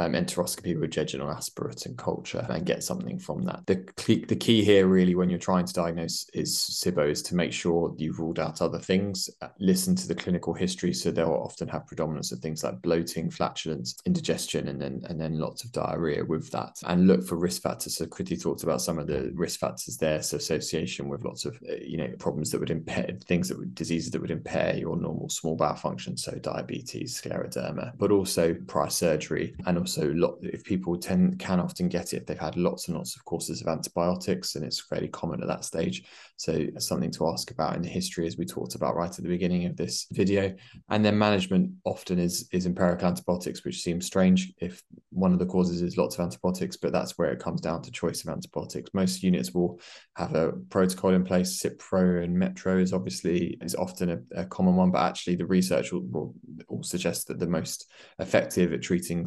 um, 0.00 0.12
enteroscopy 0.12 0.78
with 0.80 0.90
jejunal 0.90 1.34
aspirate 1.34 1.84
and 1.84 1.98
culture 1.98 2.46
and 2.48 2.64
get 2.64 2.82
something 2.82 3.18
from 3.18 3.42
that. 3.42 3.66
The 3.66 3.76
key, 3.96 4.24
the 4.24 4.36
key 4.36 4.64
here 4.64 4.86
really 4.86 5.14
when 5.14 5.28
you're 5.28 5.38
trying 5.38 5.66
to 5.66 5.72
diagnose 5.74 6.26
is 6.32 6.56
SIBO 6.56 7.10
is 7.10 7.20
to 7.22 7.34
make 7.34 7.52
sure 7.52 7.94
you've 7.98 8.18
ruled 8.18 8.38
out 8.38 8.62
other 8.62 8.78
things. 8.78 9.28
Listen 9.58 9.94
to 9.96 10.08
the 10.08 10.14
clinical 10.14 10.54
history, 10.54 10.94
so 10.94 11.10
they'll 11.10 11.28
often 11.28 11.68
have 11.68 11.86
predominance 11.86 12.32
of 12.32 12.38
things 12.38 12.64
like 12.64 12.80
bloating, 12.80 13.30
flatulence, 13.30 13.96
indigestion, 14.06 14.68
and 14.68 14.80
then 14.80 15.02
and 15.08 15.20
then 15.20 15.38
lots 15.38 15.64
of 15.64 15.72
diarrhea 15.72 16.24
with 16.24 16.50
that. 16.50 16.80
And 16.86 17.06
look 17.06 17.22
for 17.22 17.36
risk 17.36 17.60
factors. 17.60 17.96
So 17.96 18.06
Kriti 18.06 18.40
talked 18.40 18.62
about 18.62 18.80
some 18.80 18.98
of 18.98 19.06
the 19.06 19.30
risk 19.34 19.60
factors 19.60 19.98
there. 19.98 20.22
So 20.22 20.38
association 20.38 21.08
with 21.08 21.24
lots 21.24 21.44
of 21.44 21.56
uh, 21.68 21.74
you 21.82 21.98
know 21.98 22.08
problems 22.18 22.50
that 22.50 22.60
would 22.60 22.70
impair 22.70 23.10
things 23.26 23.50
that 23.50 23.58
would 23.58 23.74
diseases 23.74 24.10
that 24.12 24.22
would 24.22 24.30
impair 24.30 24.76
your 24.76 24.96
normal 24.96 25.28
small 25.28 25.56
bowel 25.56 25.76
function. 25.76 26.16
So 26.16 26.32
diabetes, 26.32 27.20
scleroderma, 27.20 27.92
but 27.98 28.10
also 28.10 28.54
prior 28.66 28.88
surgery, 28.88 29.54
and 29.66 29.76
also 29.76 29.89
lot 29.98 30.38
if 30.42 30.64
people 30.64 30.96
tend 30.96 31.38
can 31.38 31.60
often 31.60 31.88
get 31.88 32.12
it 32.12 32.18
if 32.18 32.26
they've 32.26 32.38
had 32.38 32.56
lots 32.56 32.88
and 32.88 32.96
lots 32.96 33.16
of 33.16 33.24
courses 33.24 33.60
of 33.60 33.68
antibiotics, 33.68 34.54
and 34.54 34.64
it's 34.64 34.80
fairly 34.80 35.08
common 35.08 35.42
at 35.42 35.48
that 35.48 35.64
stage. 35.64 36.04
So 36.40 36.68
something 36.78 37.10
to 37.10 37.28
ask 37.28 37.50
about 37.50 37.76
in 37.76 37.82
the 37.82 37.90
history, 37.90 38.26
as 38.26 38.38
we 38.38 38.46
talked 38.46 38.74
about 38.74 38.96
right 38.96 39.10
at 39.10 39.22
the 39.22 39.28
beginning 39.28 39.66
of 39.66 39.76
this 39.76 40.06
video. 40.10 40.54
And 40.88 41.04
then 41.04 41.18
management 41.18 41.70
often 41.84 42.18
is 42.18 42.48
is 42.50 42.64
empirical 42.64 43.08
antibiotics, 43.08 43.62
which 43.62 43.82
seems 43.82 44.06
strange 44.06 44.54
if 44.56 44.82
one 45.10 45.34
of 45.34 45.38
the 45.38 45.44
causes 45.44 45.82
is 45.82 45.98
lots 45.98 46.14
of 46.14 46.24
antibiotics, 46.24 46.78
but 46.78 46.92
that's 46.92 47.18
where 47.18 47.30
it 47.30 47.40
comes 47.40 47.60
down 47.60 47.82
to 47.82 47.90
choice 47.90 48.24
of 48.24 48.30
antibiotics. 48.30 48.88
Most 48.94 49.22
units 49.22 49.52
will 49.52 49.78
have 50.16 50.34
a 50.34 50.52
protocol 50.70 51.12
in 51.12 51.24
place. 51.24 51.62
Cipro 51.62 52.24
and 52.24 52.32
Metro 52.32 52.78
is 52.78 52.94
obviously 52.94 53.58
is 53.60 53.74
often 53.74 54.08
a, 54.08 54.40
a 54.40 54.46
common 54.46 54.76
one, 54.76 54.90
but 54.90 55.02
actually 55.02 55.36
the 55.36 55.44
research 55.44 55.92
will, 55.92 56.06
will, 56.10 56.34
will 56.70 56.82
suggest 56.82 57.28
that 57.28 57.38
the 57.38 57.46
most 57.46 57.92
effective 58.18 58.72
at 58.72 58.80
treating 58.80 59.26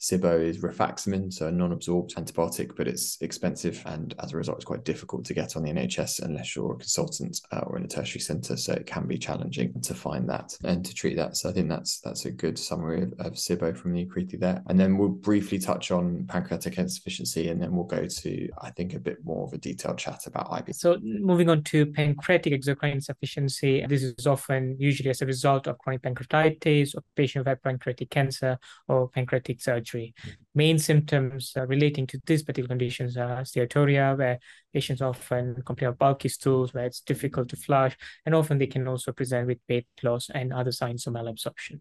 SIBO 0.00 0.42
is 0.42 0.58
rifaximin, 0.58 1.30
so 1.30 1.48
a 1.48 1.52
non-absorbed 1.52 2.14
antibiotic, 2.16 2.74
but 2.74 2.88
it's 2.88 3.20
expensive 3.20 3.82
and 3.84 4.14
as 4.18 4.32
a 4.32 4.36
result, 4.36 4.56
it's 4.56 4.64
quite 4.64 4.84
difficult 4.84 5.26
to 5.26 5.34
get 5.34 5.56
on 5.56 5.62
the 5.62 5.70
NHS 5.70 6.22
unless 6.22 6.49
you're 6.54 6.72
a 6.72 6.76
consultant 6.76 7.40
uh, 7.52 7.60
or 7.66 7.78
in 7.78 7.84
a 7.84 7.88
tertiary 7.88 8.20
centre. 8.20 8.56
So 8.56 8.72
it 8.72 8.86
can 8.86 9.06
be 9.06 9.18
challenging 9.18 9.80
to 9.82 9.94
find 9.94 10.28
that 10.28 10.56
and 10.64 10.84
to 10.84 10.94
treat 10.94 11.16
that. 11.16 11.36
So 11.36 11.48
I 11.48 11.52
think 11.52 11.68
that's 11.68 12.00
that's 12.00 12.24
a 12.24 12.30
good 12.30 12.58
summary 12.58 13.02
of, 13.02 13.12
of 13.18 13.32
SIBO 13.34 13.76
from 13.76 13.92
the 13.92 14.04
Akriti 14.04 14.38
there. 14.38 14.62
And 14.68 14.78
then 14.78 14.96
we'll 14.96 15.08
briefly 15.08 15.58
touch 15.58 15.90
on 15.90 16.26
pancreatic 16.28 16.78
insufficiency, 16.78 17.48
and 17.48 17.60
then 17.60 17.72
we'll 17.72 17.84
go 17.84 18.06
to 18.06 18.48
I 18.60 18.70
think 18.70 18.94
a 18.94 18.98
bit 18.98 19.18
more 19.24 19.46
of 19.46 19.52
a 19.52 19.58
detailed 19.58 19.98
chat 19.98 20.26
about 20.26 20.52
IB. 20.52 20.72
So 20.72 20.98
moving 21.02 21.48
on 21.48 21.62
to 21.64 21.86
pancreatic 21.86 22.52
exocrine 22.52 22.94
insufficiency, 22.94 23.84
this 23.88 24.02
is 24.02 24.26
often 24.26 24.76
usually 24.78 25.10
as 25.10 25.22
a 25.22 25.26
result 25.26 25.66
of 25.66 25.78
chronic 25.78 26.02
pancreatitis 26.02 26.94
or 26.94 27.02
patient 27.16 27.46
with 27.46 27.62
pancreatic 27.62 28.10
cancer 28.10 28.58
or 28.88 29.08
pancreatic 29.08 29.60
surgery 29.60 29.80
surgery. 29.90 30.14
Main 30.54 30.78
symptoms 30.78 31.52
uh, 31.56 31.66
relating 31.66 32.06
to 32.08 32.20
these 32.26 32.42
particular 32.42 32.68
conditions 32.68 33.16
are 33.16 33.42
steatorrhea, 33.42 34.18
where 34.18 34.38
patients 34.72 35.00
often 35.00 35.62
complain 35.64 35.90
of 35.90 35.98
bulky 35.98 36.28
stools, 36.28 36.74
where 36.74 36.86
it's 36.86 37.00
difficult 37.00 37.48
to 37.50 37.56
flush, 37.56 37.96
and 38.26 38.34
often 38.34 38.58
they 38.58 38.66
can 38.66 38.88
also 38.88 39.12
present 39.12 39.46
with 39.46 39.58
weight 39.68 39.86
loss 40.02 40.28
and 40.34 40.52
other 40.52 40.72
signs 40.72 41.06
of 41.06 41.14
malabsorption. 41.14 41.80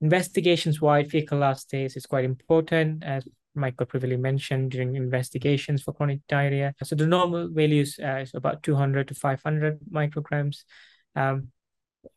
Investigations-wide 0.00 1.10
fecal 1.10 1.38
elastase 1.38 1.96
is 1.96 2.06
quite 2.06 2.24
important, 2.24 3.04
as 3.04 3.28
Michael 3.54 3.86
previously 3.86 4.16
mentioned 4.16 4.70
during 4.70 4.96
investigations 4.96 5.82
for 5.82 5.92
chronic 5.92 6.20
diarrhea. 6.28 6.74
So 6.82 6.96
the 6.96 7.06
normal 7.06 7.50
values 7.52 7.98
uh, 8.02 8.16
is 8.16 8.34
about 8.34 8.62
200 8.62 9.08
to 9.08 9.14
500 9.14 9.80
micrograms. 9.92 10.64
Um, 11.14 11.48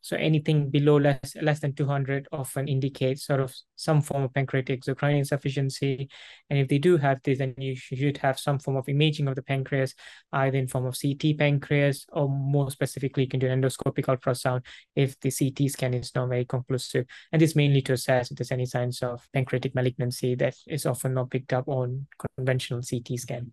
so 0.01 0.15
anything 0.17 0.69
below 0.69 0.97
less 0.97 1.35
less 1.41 1.59
than 1.59 1.73
200 1.73 2.27
often 2.31 2.67
indicates 2.67 3.25
sort 3.25 3.39
of 3.39 3.53
some 3.75 4.01
form 4.01 4.23
of 4.23 4.33
pancreatic 4.33 4.81
exocrine 4.81 5.17
insufficiency. 5.17 6.09
And 6.49 6.59
if 6.59 6.67
they 6.67 6.77
do 6.77 6.97
have 6.97 7.21
this, 7.23 7.39
then 7.39 7.53
you 7.57 7.75
should 7.75 8.17
have 8.17 8.39
some 8.39 8.59
form 8.59 8.77
of 8.77 8.89
imaging 8.89 9.27
of 9.27 9.35
the 9.35 9.41
pancreas, 9.41 9.93
either 10.33 10.57
in 10.57 10.67
form 10.67 10.85
of 10.85 10.97
CT 10.99 11.37
pancreas, 11.37 12.05
or 12.11 12.29
more 12.29 12.71
specifically, 12.71 13.23
you 13.23 13.29
can 13.29 13.39
do 13.39 13.47
an 13.47 13.61
endoscopic 13.61 14.05
ultrasound 14.05 14.65
if 14.95 15.19
the 15.19 15.31
CT 15.31 15.71
scan 15.71 15.93
is 15.93 16.13
not 16.15 16.29
very 16.29 16.45
conclusive. 16.45 17.05
And 17.31 17.41
this 17.41 17.55
mainly 17.55 17.81
to 17.83 17.93
assess 17.93 18.31
if 18.31 18.37
there's 18.37 18.51
any 18.51 18.65
signs 18.65 19.01
of 19.01 19.27
pancreatic 19.33 19.75
malignancy 19.75 20.35
that 20.35 20.55
is 20.67 20.85
often 20.85 21.13
not 21.13 21.31
picked 21.31 21.53
up 21.53 21.67
on 21.67 22.07
conventional 22.37 22.81
CT 22.81 23.19
scan. 23.19 23.51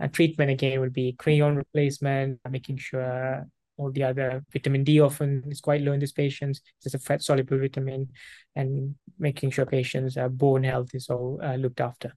And 0.00 0.12
treatment 0.12 0.50
again 0.50 0.80
would 0.80 0.92
be 0.92 1.12
Creon 1.12 1.56
replacement, 1.56 2.40
making 2.48 2.78
sure 2.78 3.46
all 3.82 3.92
the 3.92 4.04
other 4.04 4.44
vitamin 4.52 4.84
D 4.84 5.00
often 5.00 5.44
is 5.48 5.60
quite 5.60 5.82
low 5.82 5.92
in 5.92 6.00
these 6.00 6.12
patients. 6.12 6.60
It's 6.84 6.94
a 6.94 6.98
fat 6.98 7.22
soluble 7.22 7.58
vitamin, 7.58 8.08
and 8.56 8.94
making 9.18 9.50
sure 9.50 9.66
patients' 9.66 10.16
uh, 10.16 10.28
bone 10.28 10.64
health 10.64 10.94
is 10.94 11.08
all 11.10 11.40
uh, 11.42 11.56
looked 11.56 11.80
after. 11.80 12.14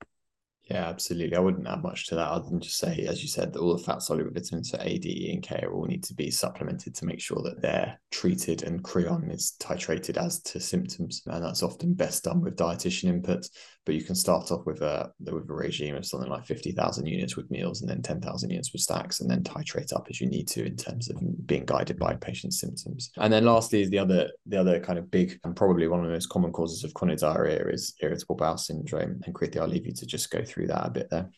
Yeah, 0.70 0.88
absolutely. 0.88 1.36
I 1.36 1.42
wouldn't 1.42 1.68
add 1.68 1.84
much 1.84 2.08
to 2.08 2.16
that 2.16 2.28
other 2.28 2.50
than 2.50 2.60
just 2.60 2.78
say, 2.78 3.06
as 3.08 3.22
you 3.22 3.28
said, 3.28 3.54
that 3.54 3.60
all 3.60 3.78
the 3.78 3.84
fat 3.84 4.02
soluble 4.02 4.32
vitamins, 4.32 4.72
so 4.72 4.80
A, 4.82 4.98
D, 4.98 5.28
E, 5.28 5.34
and 5.34 5.44
K, 5.44 5.64
all 5.72 5.86
need 5.86 6.04
to 6.06 6.16
be 6.16 6.32
supplemented 6.32 6.96
to 6.96 7.06
make 7.06 7.20
sure 7.20 7.40
that 7.44 7.62
they're 7.62 8.00
treated 8.10 8.64
and 8.64 8.84
creon 8.84 9.30
is 9.30 9.54
titrated 9.60 10.18
as 10.18 10.42
to 10.42 10.60
symptoms. 10.60 11.22
And 11.28 11.44
that's 11.44 11.62
often 11.62 11.94
best 11.94 12.24
done 12.24 12.42
with 12.42 12.56
dietitian 12.56 13.10
input. 13.10 13.48
But 13.86 13.96
you 13.96 14.04
can 14.04 14.16
start 14.16 14.52
off 14.52 14.66
with 14.66 14.82
a 14.82 15.12
with 15.20 15.50
a 15.50 15.54
regime 15.54 15.96
of 15.96 16.06
something 16.06 16.30
like 16.30 16.46
50,000 16.46 17.06
units 17.06 17.38
with 17.38 17.52
meals 17.52 17.82
and 17.82 17.90
then 17.90 18.02
10,000 18.02 18.50
units 18.50 18.74
with 18.74 18.82
stacks 18.82 19.22
and 19.22 19.30
then 19.30 19.44
titrate 19.44 19.96
up 19.96 20.08
as 20.10 20.20
you 20.20 20.28
need 20.28 20.48
to 20.50 20.66
in 20.66 20.76
terms 20.76 21.10
of 21.10 21.18
being 21.46 21.66
guided 21.66 22.00
by 22.00 22.16
patient 22.16 22.54
symptoms. 22.54 23.12
And 23.18 23.32
then 23.32 23.46
lastly 23.46 23.84
is 23.84 23.92
the 23.92 24.00
other 24.00 24.32
the 24.48 24.60
other 24.60 24.80
kind 24.80 24.98
of 24.98 25.12
big 25.12 25.40
and 25.44 25.56
probably 25.56 25.88
one 25.88 26.00
of 26.00 26.08
the 26.08 26.12
most 26.12 26.30
common 26.30 26.52
causes 26.52 26.84
of 26.84 26.96
chronic 26.96 27.20
diarrhea 27.20 27.68
is 27.68 27.94
irritable 28.02 28.36
bowel 28.36 28.58
syndrome. 28.58 29.22
And 29.26 29.36
Kriti, 29.36 29.60
I'll 29.60 29.68
leave 29.68 29.86
you 29.86 29.94
to 29.94 30.06
just 30.08 30.32
go 30.32 30.44
through 30.44 30.56
through 30.56 30.68
that 30.68 30.88
a 30.88 30.90
bit 30.90 31.10
there. 31.10 31.30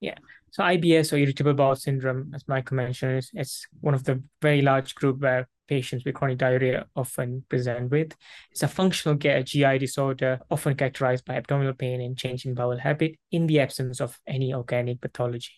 Yeah. 0.00 0.16
So 0.50 0.62
IBS 0.62 1.12
or 1.12 1.16
irritable 1.16 1.54
bowel 1.54 1.76
syndrome, 1.76 2.32
as 2.34 2.46
Michael 2.46 2.76
mentioned, 2.76 3.18
is 3.18 3.30
it's 3.32 3.66
one 3.80 3.94
of 3.94 4.04
the 4.04 4.22
very 4.42 4.60
large 4.60 4.94
group 4.94 5.20
where 5.20 5.48
patients 5.72 6.04
with 6.04 6.14
chronic 6.14 6.38
diarrhea 6.38 6.86
often 6.94 7.44
present 7.48 7.90
with. 7.90 8.14
It's 8.50 8.62
a 8.62 8.68
functional 8.68 9.16
GI 9.16 9.78
disorder, 9.78 10.40
often 10.50 10.74
characterized 10.74 11.24
by 11.24 11.36
abdominal 11.36 11.72
pain 11.74 12.00
and 12.00 12.16
change 12.16 12.44
in 12.44 12.54
bowel 12.54 12.78
habit 12.78 13.16
in 13.30 13.46
the 13.46 13.60
absence 13.60 14.00
of 14.00 14.18
any 14.26 14.52
organic 14.52 15.00
pathology. 15.00 15.56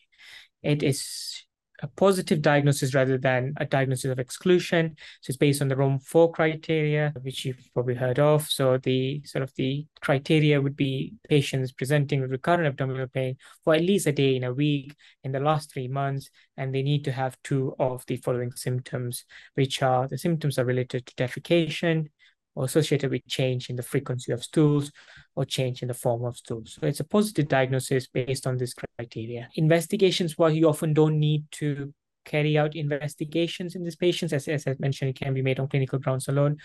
It 0.62 0.82
is 0.82 1.43
a 1.84 1.88
positive 1.88 2.40
diagnosis 2.40 2.94
rather 2.94 3.18
than 3.18 3.52
a 3.58 3.66
diagnosis 3.66 4.10
of 4.10 4.18
exclusion. 4.18 4.96
So 5.20 5.30
it's 5.30 5.36
based 5.36 5.60
on 5.60 5.68
the 5.68 5.76
Rome 5.76 5.98
4 5.98 6.32
criteria, 6.32 7.12
which 7.20 7.44
you've 7.44 7.68
probably 7.74 7.94
heard 7.94 8.18
of. 8.18 8.48
So 8.48 8.78
the 8.78 9.22
sort 9.24 9.42
of 9.42 9.52
the 9.54 9.86
criteria 10.00 10.60
would 10.60 10.76
be 10.76 11.14
patients 11.28 11.72
presenting 11.72 12.22
with 12.22 12.30
recurrent 12.30 12.66
abdominal 12.66 13.06
pain 13.06 13.36
for 13.62 13.74
at 13.74 13.82
least 13.82 14.06
a 14.06 14.12
day 14.12 14.36
in 14.36 14.44
a 14.44 14.52
week 14.52 14.96
in 15.22 15.32
the 15.32 15.40
last 15.40 15.72
three 15.72 15.88
months, 15.88 16.30
and 16.56 16.74
they 16.74 16.82
need 16.82 17.04
to 17.04 17.12
have 17.12 17.36
two 17.44 17.74
of 17.78 18.04
the 18.06 18.16
following 18.16 18.52
symptoms, 18.52 19.24
which 19.54 19.82
are 19.82 20.08
the 20.08 20.18
symptoms 20.18 20.58
are 20.58 20.64
related 20.64 21.04
to 21.06 21.14
defecation, 21.14 22.08
or 22.54 22.64
associated 22.64 23.10
with 23.10 23.26
change 23.26 23.70
in 23.70 23.76
the 23.76 23.82
frequency 23.82 24.32
of 24.32 24.42
stools 24.42 24.92
or 25.34 25.44
change 25.44 25.82
in 25.82 25.88
the 25.88 25.94
form 25.94 26.24
of 26.24 26.36
stools. 26.36 26.78
So 26.80 26.86
it's 26.86 27.00
a 27.00 27.04
positive 27.04 27.48
diagnosis 27.48 28.06
based 28.06 28.46
on 28.46 28.56
this 28.56 28.74
criteria. 28.74 29.48
Investigations, 29.56 30.38
while 30.38 30.50
you 30.50 30.68
often 30.68 30.94
don't 30.94 31.18
need 31.18 31.44
to 31.52 31.92
carry 32.24 32.56
out 32.56 32.74
investigations 32.74 33.74
in 33.74 33.84
these 33.84 33.96
patients, 33.96 34.32
as, 34.32 34.48
as 34.48 34.66
I 34.66 34.74
mentioned, 34.78 35.10
it 35.10 35.18
can 35.18 35.34
be 35.34 35.42
made 35.42 35.60
on 35.60 35.68
clinical 35.68 35.98
grounds 35.98 36.28
alone. 36.28 36.56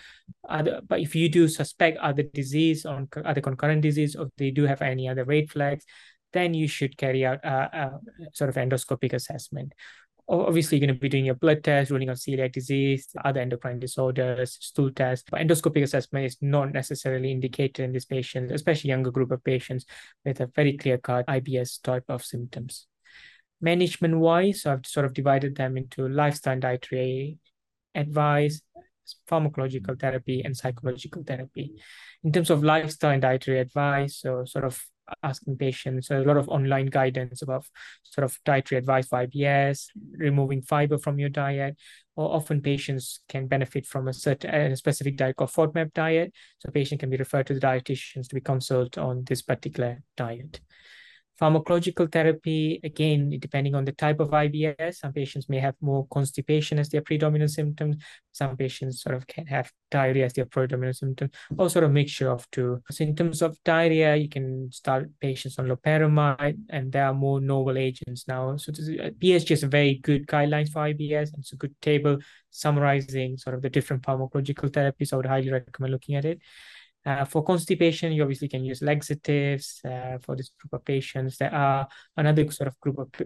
Other, 0.48 0.80
but 0.86 1.00
if 1.00 1.14
you 1.14 1.28
do 1.28 1.48
suspect 1.48 1.98
other 1.98 2.22
disease, 2.22 2.86
on 2.86 3.08
other 3.24 3.40
concurrent 3.40 3.82
disease, 3.82 4.16
or 4.16 4.30
they 4.38 4.50
do 4.50 4.64
have 4.64 4.82
any 4.82 5.08
other 5.08 5.24
red 5.24 5.50
flags, 5.50 5.84
then 6.32 6.54
you 6.54 6.68
should 6.68 6.96
carry 6.96 7.26
out 7.26 7.44
a, 7.44 7.50
a 7.50 8.00
sort 8.32 8.48
of 8.48 8.56
endoscopic 8.56 9.12
assessment 9.12 9.72
obviously 10.30 10.78
you're 10.78 10.86
going 10.86 10.96
to 10.96 11.00
be 11.00 11.08
doing 11.08 11.24
your 11.24 11.34
blood 11.34 11.64
test, 11.64 11.90
ruling 11.90 12.08
out 12.08 12.16
celiac 12.16 12.52
disease, 12.52 13.08
other 13.24 13.40
endocrine 13.40 13.80
disorders, 13.80 14.56
stool 14.60 14.90
test. 14.92 15.28
But 15.30 15.40
endoscopic 15.40 15.82
assessment 15.82 16.26
is 16.26 16.36
not 16.40 16.72
necessarily 16.72 17.32
indicated 17.32 17.82
in 17.82 17.92
these 17.92 18.04
patients, 18.04 18.52
especially 18.52 18.90
younger 18.90 19.10
group 19.10 19.32
of 19.32 19.42
patients 19.42 19.86
with 20.24 20.40
a 20.40 20.46
very 20.46 20.76
clear-cut 20.76 21.26
IBS 21.26 21.82
type 21.82 22.04
of 22.08 22.24
symptoms. 22.24 22.86
Management-wise, 23.60 24.62
so 24.62 24.72
I've 24.72 24.86
sort 24.86 25.06
of 25.06 25.14
divided 25.14 25.56
them 25.56 25.76
into 25.76 26.08
lifestyle 26.08 26.60
dietary 26.60 27.38
advice, 27.94 28.62
pharmacological 29.28 29.98
therapy, 30.00 30.42
and 30.44 30.56
psychological 30.56 31.24
therapy. 31.24 31.72
In 32.22 32.32
terms 32.32 32.50
of 32.50 32.62
lifestyle 32.62 33.10
and 33.10 33.22
dietary 33.22 33.58
advice, 33.58 34.18
so 34.18 34.44
sort 34.44 34.64
of 34.64 34.80
asking 35.22 35.56
patients 35.56 36.08
so 36.08 36.20
a 36.20 36.24
lot 36.24 36.36
of 36.36 36.48
online 36.48 36.86
guidance 36.86 37.42
about 37.42 37.64
sort 38.02 38.24
of 38.24 38.38
dietary 38.44 38.78
advice 38.78 39.06
for 39.08 39.26
IBS, 39.26 39.86
removing 40.12 40.62
fiber 40.62 40.98
from 40.98 41.18
your 41.18 41.28
diet, 41.28 41.76
or 42.16 42.34
often 42.34 42.60
patients 42.60 43.20
can 43.28 43.46
benefit 43.46 43.86
from 43.86 44.08
a 44.08 44.12
certain 44.12 44.54
a 44.54 44.76
specific 44.76 45.16
diet 45.16 45.36
called 45.36 45.50
FODMAP 45.50 45.92
diet. 45.94 46.32
So 46.58 46.70
patient 46.70 47.00
can 47.00 47.10
be 47.10 47.16
referred 47.16 47.46
to 47.46 47.54
the 47.54 47.60
dietitians 47.60 48.28
to 48.28 48.34
be 48.34 48.40
consulted 48.40 48.98
on 48.98 49.24
this 49.24 49.42
particular 49.42 50.02
diet. 50.16 50.60
Pharmacological 51.40 52.12
therapy, 52.12 52.80
again, 52.84 53.30
depending 53.38 53.74
on 53.74 53.84
the 53.84 53.92
type 53.92 54.20
of 54.20 54.30
IBS, 54.30 54.96
some 54.96 55.12
patients 55.12 55.48
may 55.48 55.58
have 55.58 55.74
more 55.80 56.06
constipation 56.08 56.78
as 56.78 56.90
their 56.90 57.00
predominant 57.00 57.50
symptom. 57.50 57.96
Some 58.32 58.56
patients 58.56 59.02
sort 59.02 59.16
of 59.16 59.26
can 59.26 59.46
have 59.46 59.72
diarrhea 59.90 60.26
as 60.26 60.34
their 60.34 60.44
predominant 60.44 60.96
symptom, 60.96 61.30
or 61.56 61.70
sort 61.70 61.84
of 61.84 61.92
mixture 61.92 62.30
of 62.30 62.50
two. 62.50 62.82
Symptoms 62.90 63.40
of 63.40 63.56
diarrhea, 63.64 64.16
you 64.16 64.28
can 64.28 64.70
start 64.70 65.08
patients 65.20 65.58
on 65.58 65.66
loperamide, 65.66 66.58
and 66.68 66.92
there 66.92 67.06
are 67.06 67.14
more 67.14 67.40
novel 67.40 67.78
agents 67.78 68.28
now. 68.28 68.56
So 68.56 68.72
BSG 68.72 69.52
is 69.52 69.64
uh, 69.64 69.66
a 69.66 69.70
very 69.70 69.94
good 69.94 70.26
guidelines 70.26 70.70
for 70.70 70.80
IBS, 70.80 71.30
it's 71.38 71.52
a 71.52 71.56
good 71.56 71.74
table 71.80 72.18
summarizing 72.50 73.36
sort 73.38 73.54
of 73.54 73.62
the 73.62 73.70
different 73.70 74.02
pharmacological 74.02 74.70
therapies. 74.70 75.12
I 75.12 75.16
would 75.16 75.26
highly 75.26 75.50
recommend 75.50 75.92
looking 75.92 76.16
at 76.16 76.24
it. 76.24 76.40
Uh, 77.06 77.24
for 77.24 77.42
constipation, 77.42 78.12
you 78.12 78.22
obviously 78.22 78.46
can 78.46 78.62
use 78.62 78.82
laxatives 78.82 79.80
uh, 79.86 80.18
for 80.20 80.36
this 80.36 80.50
group 80.60 80.74
of 80.74 80.84
patients. 80.84 81.38
There 81.38 81.54
are 81.54 81.88
another 82.16 82.50
sort 82.50 82.68
of 82.68 82.78
group 82.78 82.98
of 82.98 83.08
uh, 83.18 83.24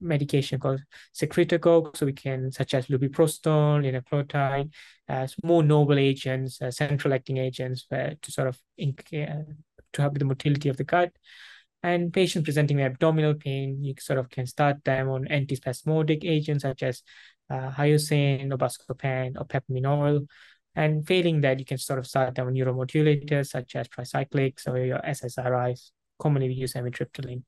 medication 0.00 0.60
called 0.60 0.82
secretagogue, 1.14 1.96
so 1.96 2.04
we 2.04 2.12
can, 2.12 2.52
such 2.52 2.74
as 2.74 2.88
lubiprostone, 2.88 3.82
linaclotide, 3.82 4.70
uh, 5.08 5.26
more 5.42 5.62
noble 5.62 5.98
agents, 5.98 6.60
uh, 6.60 6.70
central 6.70 7.14
acting 7.14 7.38
agents 7.38 7.86
uh, 7.90 8.10
to 8.20 8.30
sort 8.30 8.48
of 8.48 8.58
to 8.78 10.02
help 10.02 10.12
with 10.12 10.20
the 10.20 10.26
motility 10.26 10.68
of 10.68 10.76
the 10.76 10.84
gut. 10.84 11.10
And 11.82 12.12
patients 12.12 12.44
presenting 12.44 12.78
with 12.78 12.86
abdominal 12.86 13.34
pain, 13.34 13.82
you 13.82 13.94
sort 14.00 14.18
of 14.18 14.28
can 14.30 14.46
start 14.46 14.84
them 14.84 15.08
on 15.08 15.26
antispasmodic 15.26 16.24
agents 16.24 16.62
such 16.62 16.82
as 16.82 17.02
uh, 17.50 17.70
hyoscine 17.70 18.52
or 18.52 18.58
buscopan 18.58 19.36
or 19.38 19.44
pepperminol. 19.44 20.26
And 20.76 21.06
failing 21.06 21.40
that, 21.42 21.58
you 21.58 21.64
can 21.64 21.78
sort 21.78 21.98
of 21.98 22.06
start 22.06 22.34
down 22.34 22.52
neuromodulators 22.52 23.48
such 23.48 23.76
as 23.76 23.88
tricyclics 23.88 24.66
or 24.66 24.78
your 24.78 24.98
SSRIs. 24.98 25.90
Commonly, 26.18 26.48
we 26.48 26.54
use 26.54 26.74
amitriptyline. 26.74 27.42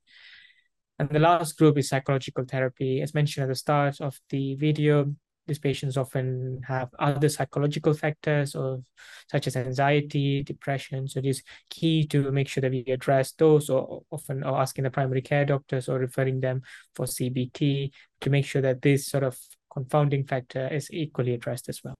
And 0.99 1.09
the 1.09 1.19
last 1.19 1.57
group 1.57 1.77
is 1.77 1.89
psychological 1.89 2.45
therapy. 2.45 3.01
As 3.01 3.13
mentioned 3.13 3.43
at 3.43 3.49
the 3.49 3.55
start 3.55 4.01
of 4.01 4.19
the 4.29 4.55
video, 4.55 5.13
these 5.47 5.59
patients 5.59 5.95
often 5.95 6.61
have 6.67 6.89
other 6.99 7.29
psychological 7.29 7.93
factors 7.93 8.53
or 8.55 8.83
such 9.31 9.47
as 9.47 9.55
anxiety, 9.55 10.43
depression. 10.43 11.07
So 11.07 11.19
it 11.19 11.25
is 11.25 11.43
key 11.69 12.05
to 12.07 12.31
make 12.31 12.49
sure 12.49 12.61
that 12.61 12.71
we 12.71 12.83
address 12.87 13.31
those 13.31 13.69
or 13.69 14.03
often 14.11 14.43
or 14.43 14.59
asking 14.59 14.83
the 14.83 14.89
primary 14.89 15.21
care 15.21 15.45
doctors 15.45 15.87
or 15.87 15.99
referring 15.99 16.41
them 16.41 16.63
for 16.95 17.05
CBT 17.05 17.91
to 18.21 18.29
make 18.29 18.45
sure 18.45 18.61
that 18.61 18.81
this 18.81 19.07
sort 19.07 19.23
of 19.23 19.37
confounding 19.71 20.25
factor 20.25 20.67
is 20.67 20.89
equally 20.91 21.33
addressed 21.33 21.69
as 21.69 21.81
well. 21.83 21.95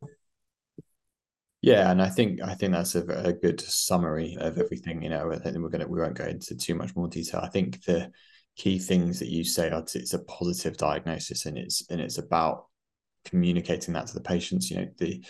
Yeah, 1.61 1.89
and 1.89 2.01
I 2.01 2.09
think 2.09 2.41
I 2.41 2.53
think 2.53 2.73
that's 2.73 2.95
a, 2.95 3.03
a 3.07 3.33
good 3.33 3.59
summary 3.59 4.37
of 4.39 4.57
everything. 4.59 5.01
You 5.01 5.09
know, 5.09 5.31
think 5.39 5.57
we're 5.57 5.69
gonna 5.69 5.87
we 5.87 5.99
won't 5.99 6.13
go 6.17 6.25
into 6.25 6.55
too 6.55 6.75
much 6.75 6.95
more 6.95 7.07
detail. 7.07 7.41
I 7.43 7.49
think 7.49 7.83
the 7.83 8.11
key 8.55 8.79
things 8.79 9.19
that 9.19 9.29
you 9.29 9.43
say 9.43 9.69
are 9.69 9.83
it's 9.95 10.13
a 10.13 10.19
positive 10.19 10.77
diagnosis, 10.77 11.45
and 11.45 11.57
it's 11.57 11.83
and 11.89 11.99
it's 11.99 12.19
about 12.19 12.65
communicating 13.25 13.93
that 13.95 14.07
to 14.07 14.13
the 14.13 14.21
patients. 14.21 14.69
You 14.69 14.77
know, 14.77 14.87
the 14.97 15.25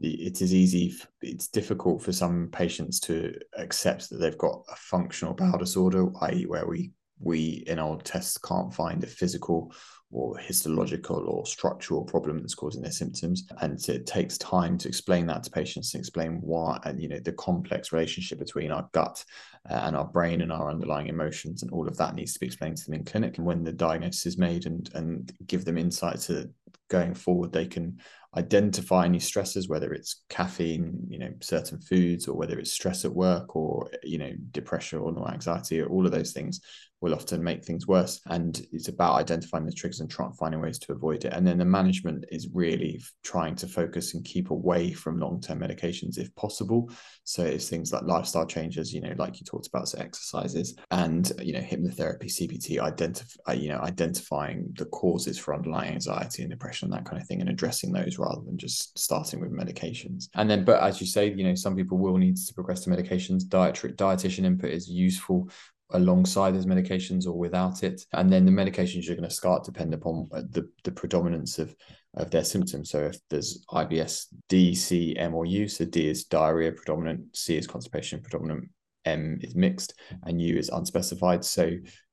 the 0.00 0.14
it 0.26 0.40
is 0.40 0.54
easy. 0.54 0.94
It's 1.22 1.48
difficult 1.48 2.02
for 2.02 2.12
some 2.12 2.48
patients 2.52 3.00
to 3.00 3.34
accept 3.56 4.10
that 4.10 4.18
they've 4.18 4.38
got 4.38 4.62
a 4.70 4.76
functional 4.76 5.34
bowel 5.34 5.58
disorder, 5.58 6.06
i.e., 6.22 6.46
where 6.46 6.66
we 6.66 6.92
we 7.18 7.64
in 7.66 7.80
our 7.80 7.98
tests 8.00 8.38
can't 8.38 8.72
find 8.72 9.02
a 9.02 9.08
physical 9.08 9.72
or 10.10 10.38
histological 10.38 11.26
or 11.28 11.44
structural 11.44 12.02
problem 12.02 12.38
that's 12.38 12.54
causing 12.54 12.82
their 12.82 12.90
symptoms. 12.90 13.46
And 13.60 13.78
it 13.88 14.06
takes 14.06 14.38
time 14.38 14.78
to 14.78 14.88
explain 14.88 15.26
that 15.26 15.42
to 15.44 15.50
patients 15.50 15.94
and 15.94 16.00
explain 16.00 16.40
why, 16.40 16.78
and 16.84 17.00
you 17.00 17.08
know, 17.08 17.18
the 17.18 17.32
complex 17.32 17.92
relationship 17.92 18.38
between 18.38 18.70
our 18.70 18.88
gut 18.92 19.22
uh, 19.68 19.80
and 19.84 19.94
our 19.96 20.06
brain 20.06 20.40
and 20.40 20.52
our 20.52 20.70
underlying 20.70 21.08
emotions 21.08 21.62
and 21.62 21.70
all 21.72 21.86
of 21.86 21.96
that 21.98 22.14
needs 22.14 22.32
to 22.32 22.40
be 22.40 22.46
explained 22.46 22.78
to 22.78 22.84
them 22.86 22.94
in 22.94 23.04
clinic. 23.04 23.36
And 23.36 23.46
when 23.46 23.64
the 23.64 23.72
diagnosis 23.72 24.26
is 24.26 24.38
made 24.38 24.64
and 24.66 24.88
and 24.94 25.30
give 25.46 25.64
them 25.64 25.76
insight 25.76 26.20
to 26.20 26.50
going 26.88 27.14
forward, 27.14 27.52
they 27.52 27.66
can 27.66 27.98
identify 28.36 29.04
any 29.04 29.18
stressors, 29.18 29.68
whether 29.68 29.92
it's 29.92 30.24
caffeine, 30.28 31.06
you 31.08 31.18
know, 31.18 31.32
certain 31.40 31.80
foods, 31.80 32.28
or 32.28 32.36
whether 32.36 32.58
it's 32.58 32.72
stress 32.72 33.04
at 33.04 33.14
work 33.14 33.56
or, 33.56 33.90
you 34.02 34.18
know, 34.18 34.32
depression 34.52 34.98
or 34.98 35.30
anxiety, 35.30 35.80
or 35.80 35.88
all 35.88 36.06
of 36.06 36.12
those 36.12 36.32
things 36.32 36.60
will 37.00 37.14
often 37.14 37.42
make 37.42 37.64
things 37.64 37.86
worse. 37.86 38.20
And 38.26 38.60
it's 38.72 38.88
about 38.88 39.14
identifying 39.14 39.66
the 39.66 39.72
triggers 39.72 40.00
and 40.00 40.10
trying 40.10 40.32
finding 40.32 40.60
ways 40.60 40.78
to 40.80 40.92
avoid 40.92 41.24
it. 41.24 41.32
And 41.32 41.46
then 41.46 41.58
the 41.58 41.64
management 41.64 42.24
is 42.30 42.48
really 42.52 43.00
trying 43.22 43.54
to 43.56 43.68
focus 43.68 44.14
and 44.14 44.24
keep 44.24 44.50
away 44.50 44.92
from 44.92 45.18
long-term 45.18 45.60
medications 45.60 46.18
if 46.18 46.34
possible. 46.34 46.90
So 47.24 47.44
it's 47.44 47.68
things 47.68 47.92
like 47.92 48.02
lifestyle 48.02 48.46
changes, 48.46 48.92
you 48.92 49.00
know, 49.00 49.14
like 49.16 49.38
you 49.38 49.46
talked 49.46 49.68
about, 49.68 49.88
so 49.88 49.98
exercises 49.98 50.74
and 50.90 51.30
you 51.40 51.52
know, 51.52 51.60
hypnotherapy, 51.60 52.24
CBT, 52.24 52.80
identify, 52.80 53.52
uh, 53.52 53.52
you 53.52 53.68
know, 53.68 53.78
identifying 53.78 54.72
the 54.76 54.86
causes 54.86 55.38
for 55.38 55.54
underlying 55.54 55.92
anxiety 55.94 56.42
and 56.42 56.50
depression 56.50 56.86
and 56.86 56.94
that 56.94 57.08
kind 57.08 57.20
of 57.20 57.28
thing, 57.28 57.40
and 57.40 57.50
addressing 57.50 57.92
those 57.92 58.18
rather 58.18 58.40
than 58.44 58.58
just 58.58 58.98
starting 58.98 59.40
with 59.40 59.52
medications. 59.52 60.28
And 60.34 60.50
then, 60.50 60.64
but 60.64 60.82
as 60.82 61.00
you 61.00 61.06
say, 61.06 61.32
you 61.32 61.44
know, 61.44 61.54
some 61.54 61.76
people 61.76 61.98
will 61.98 62.16
need 62.16 62.36
to 62.36 62.54
progress 62.54 62.80
to 62.84 62.90
medications. 62.90 63.46
Dietary 63.46 63.92
dietitian 63.92 64.44
input 64.44 64.70
is 64.70 64.88
useful 64.88 65.48
alongside 65.90 66.54
those 66.54 66.66
medications 66.66 67.26
or 67.26 67.32
without 67.32 67.82
it. 67.82 68.04
And 68.12 68.32
then 68.32 68.44
the 68.44 68.52
medications 68.52 69.06
you're 69.06 69.16
going 69.16 69.28
to 69.28 69.34
start 69.34 69.64
depend 69.64 69.94
upon 69.94 70.28
the, 70.30 70.68
the 70.84 70.92
predominance 70.92 71.58
of, 71.58 71.74
of 72.14 72.30
their 72.30 72.44
symptoms. 72.44 72.90
So 72.90 73.04
if 73.04 73.18
there's 73.30 73.64
IBS, 73.70 74.26
D, 74.48 74.74
C, 74.74 75.16
M, 75.16 75.34
or 75.34 75.46
U, 75.46 75.68
so 75.68 75.84
D 75.84 76.08
is 76.08 76.24
diarrhea 76.24 76.72
predominant, 76.72 77.36
C 77.36 77.56
is 77.56 77.66
constipation 77.66 78.20
predominant, 78.20 78.68
M 79.04 79.38
is 79.42 79.54
mixed, 79.54 79.94
and 80.24 80.40
U 80.40 80.56
is 80.56 80.68
unspecified. 80.68 81.44
So 81.44 81.70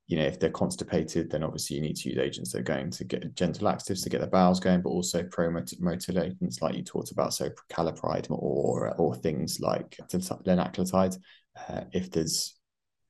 you 0.08 0.18
know, 0.18 0.26
if 0.26 0.40
they're 0.40 0.52
constipated, 0.52 1.32
then 1.32 1.44
obviously 1.44 1.76
you 1.76 1.82
need 1.82 1.96
to 1.96 2.10
use 2.10 2.20
agents 2.20 2.52
that 2.52 2.60
are 2.60 2.64
going 2.64 2.92
to 2.92 3.04
get 3.04 3.34
gentle 3.36 3.66
laxatives 3.66 4.04
to 4.04 4.10
get 4.10 4.22
the 4.22 4.28
bowels 4.28 4.60
going, 4.60 4.82
but 4.82 4.90
also 4.90 5.24
pro-motility 5.24 6.20
agents 6.20 6.62
like 6.62 6.76
you 6.76 6.84
talked 6.84 7.12
about, 7.12 7.34
so 7.34 7.50
prucalopride 7.50 8.28
or 8.30 8.94
or 8.98 9.16
things 9.16 9.60
like 9.60 9.98
linaclotide. 10.46 11.18
Uh, 11.68 11.82
if 11.92 12.12
there's 12.12 12.56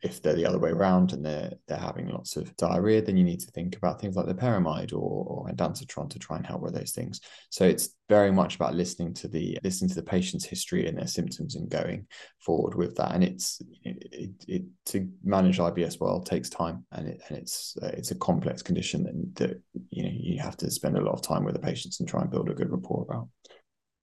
if 0.06 0.22
they're 0.22 0.36
the 0.36 0.46
other 0.46 0.60
way 0.60 0.70
around 0.70 1.12
and 1.14 1.26
they're 1.26 1.52
they're 1.68 1.78
having 1.78 2.08
lots 2.08 2.36
of 2.38 2.56
diarrhea, 2.58 3.02
then 3.02 3.18
you 3.18 3.24
need 3.24 3.40
to 3.40 3.52
think 3.52 3.76
about 3.76 4.00
things 4.00 4.16
like 4.16 4.28
the 4.28 4.36
loperamide 4.36 4.94
or, 4.94 4.98
or 4.98 5.50
ondansetron 5.50 6.10
to 6.12 6.20
try 6.20 6.38
and 6.38 6.46
help 6.46 6.62
with 6.62 6.76
those 6.76 6.92
things. 6.92 7.20
So 7.50 7.66
it's 7.66 7.90
very 8.08 8.32
much 8.32 8.56
about 8.56 8.76
listening 8.76 9.14
to 9.16 9.28
the 9.28 9.58
listening 9.64 9.90
to 9.90 9.96
the 9.96 10.04
patient's 10.04 10.46
history 10.46 10.88
and 10.88 10.98
their 10.98 11.08
symptoms 11.08 11.56
and 11.56 11.70
going 11.70 12.06
forward 12.40 12.76
with 12.76 12.96
that. 12.98 13.14
And 13.16 13.24
it's 13.24 13.60
it, 13.84 14.08
it, 14.12 14.32
it 14.48 14.64
to 14.88 15.10
manage 15.24 15.58
IBS 15.58 16.00
well 16.00 16.22
takes 16.22 16.50
time 16.50 16.86
and 16.92 17.08
it 17.08 17.22
and 17.28 17.38
it's 17.40 17.76
uh, 17.82 17.88
it's 17.88 18.12
a 18.12 18.16
complex 18.16 18.62
condition 18.62 19.04
that, 19.04 19.36
that 19.48 19.62
you 19.90 20.04
know 20.04 20.12
you 20.14 20.40
have 20.40 20.58
to 20.58 20.70
spend 20.70 20.98
a 20.98 21.02
lot 21.02 21.16
of 21.16 21.24
time 21.24 21.44
with 21.44 21.56
the 21.56 21.60
patients 21.60 22.00
and 22.00 22.08
try 22.08 22.22
and 22.22 22.30
build 22.30 22.50
a 22.50 22.54
good 22.54 22.72
rapport 22.72 23.04
about. 23.10 23.28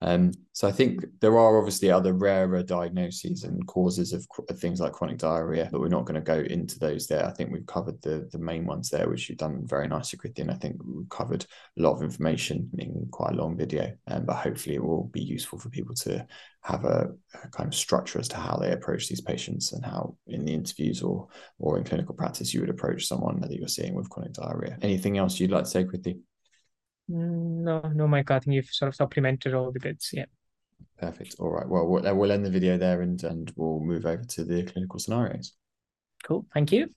Um, 0.02 0.32
so 0.52 0.66
I 0.66 0.72
think 0.72 1.04
there 1.20 1.38
are 1.38 1.58
obviously 1.58 1.88
other 1.90 2.12
rarer 2.12 2.64
diagnoses 2.64 3.44
and 3.44 3.64
causes 3.68 4.12
of, 4.12 4.26
things 4.58 4.80
like 4.80 4.92
chronic 4.92 5.18
diarrhea, 5.18 5.68
but 5.70 5.80
we're 5.80 5.88
not 5.88 6.04
going 6.04 6.16
to 6.16 6.20
go 6.20 6.40
into 6.40 6.78
those 6.78 7.06
there. 7.06 7.24
I 7.24 7.30
think 7.30 7.52
we've 7.52 7.66
covered 7.66 8.02
the 8.02 8.28
the 8.32 8.38
main 8.38 8.66
ones 8.66 8.90
there, 8.90 9.08
which 9.08 9.28
you've 9.28 9.38
done 9.38 9.62
very 9.64 9.86
nicely, 9.86 10.18
Kriti. 10.18 10.50
I 10.50 10.54
think 10.54 10.76
we've 10.84 11.08
covered 11.08 11.46
a 11.78 11.82
lot 11.82 11.94
of 11.94 12.02
information 12.02 12.68
in 12.78 13.06
quite 13.12 13.32
a 13.32 13.36
long 13.36 13.56
video, 13.56 13.92
um, 14.08 14.26
but 14.26 14.36
hopefully 14.36 14.74
it 14.74 14.84
will 14.84 15.04
be 15.04 15.22
useful 15.22 15.58
for 15.58 15.70
people 15.70 15.94
to 15.94 16.26
have 16.62 16.84
a, 16.84 17.10
a, 17.42 17.48
kind 17.48 17.68
of 17.68 17.74
structure 17.74 18.18
as 18.18 18.28
to 18.28 18.36
how 18.36 18.56
they 18.56 18.72
approach 18.72 19.08
these 19.08 19.20
patients 19.20 19.72
and 19.72 19.84
how 19.84 20.16
in 20.26 20.44
the 20.44 20.52
interviews 20.52 21.00
or 21.00 21.28
or 21.60 21.78
in 21.78 21.84
clinical 21.84 22.14
practice 22.14 22.52
you 22.52 22.60
would 22.60 22.70
approach 22.70 23.06
someone 23.06 23.40
that 23.40 23.52
you're 23.52 23.68
seeing 23.68 23.94
with 23.94 24.10
chronic 24.10 24.32
diarrhea. 24.32 24.76
Anything 24.82 25.16
else 25.18 25.38
you'd 25.38 25.52
like 25.52 25.64
to 25.64 25.70
say, 25.70 25.84
Kriti? 25.84 26.18
Mm, 27.10 27.62
no, 27.62 27.80
no, 27.94 28.08
Mike. 28.08 28.30
I 28.30 28.38
think 28.38 28.54
you've 28.54 28.66
sort 28.66 28.88
of 28.88 28.94
supplemented 28.94 29.54
all 29.54 29.72
the 29.72 29.80
bits. 29.80 30.12
Yeah. 30.12 30.26
Perfect. 30.98 31.36
All 31.38 31.50
right. 31.50 31.68
Well, 31.68 31.86
we'll, 31.86 32.16
we'll 32.16 32.32
end 32.32 32.44
the 32.44 32.50
video 32.50 32.78
there 32.78 33.02
and, 33.02 33.22
and 33.24 33.52
we'll 33.56 33.80
move 33.80 34.06
over 34.06 34.22
to 34.22 34.44
the 34.44 34.62
clinical 34.64 34.98
scenarios. 34.98 35.52
Cool. 36.24 36.46
Thank 36.54 36.72
you. 36.72 36.88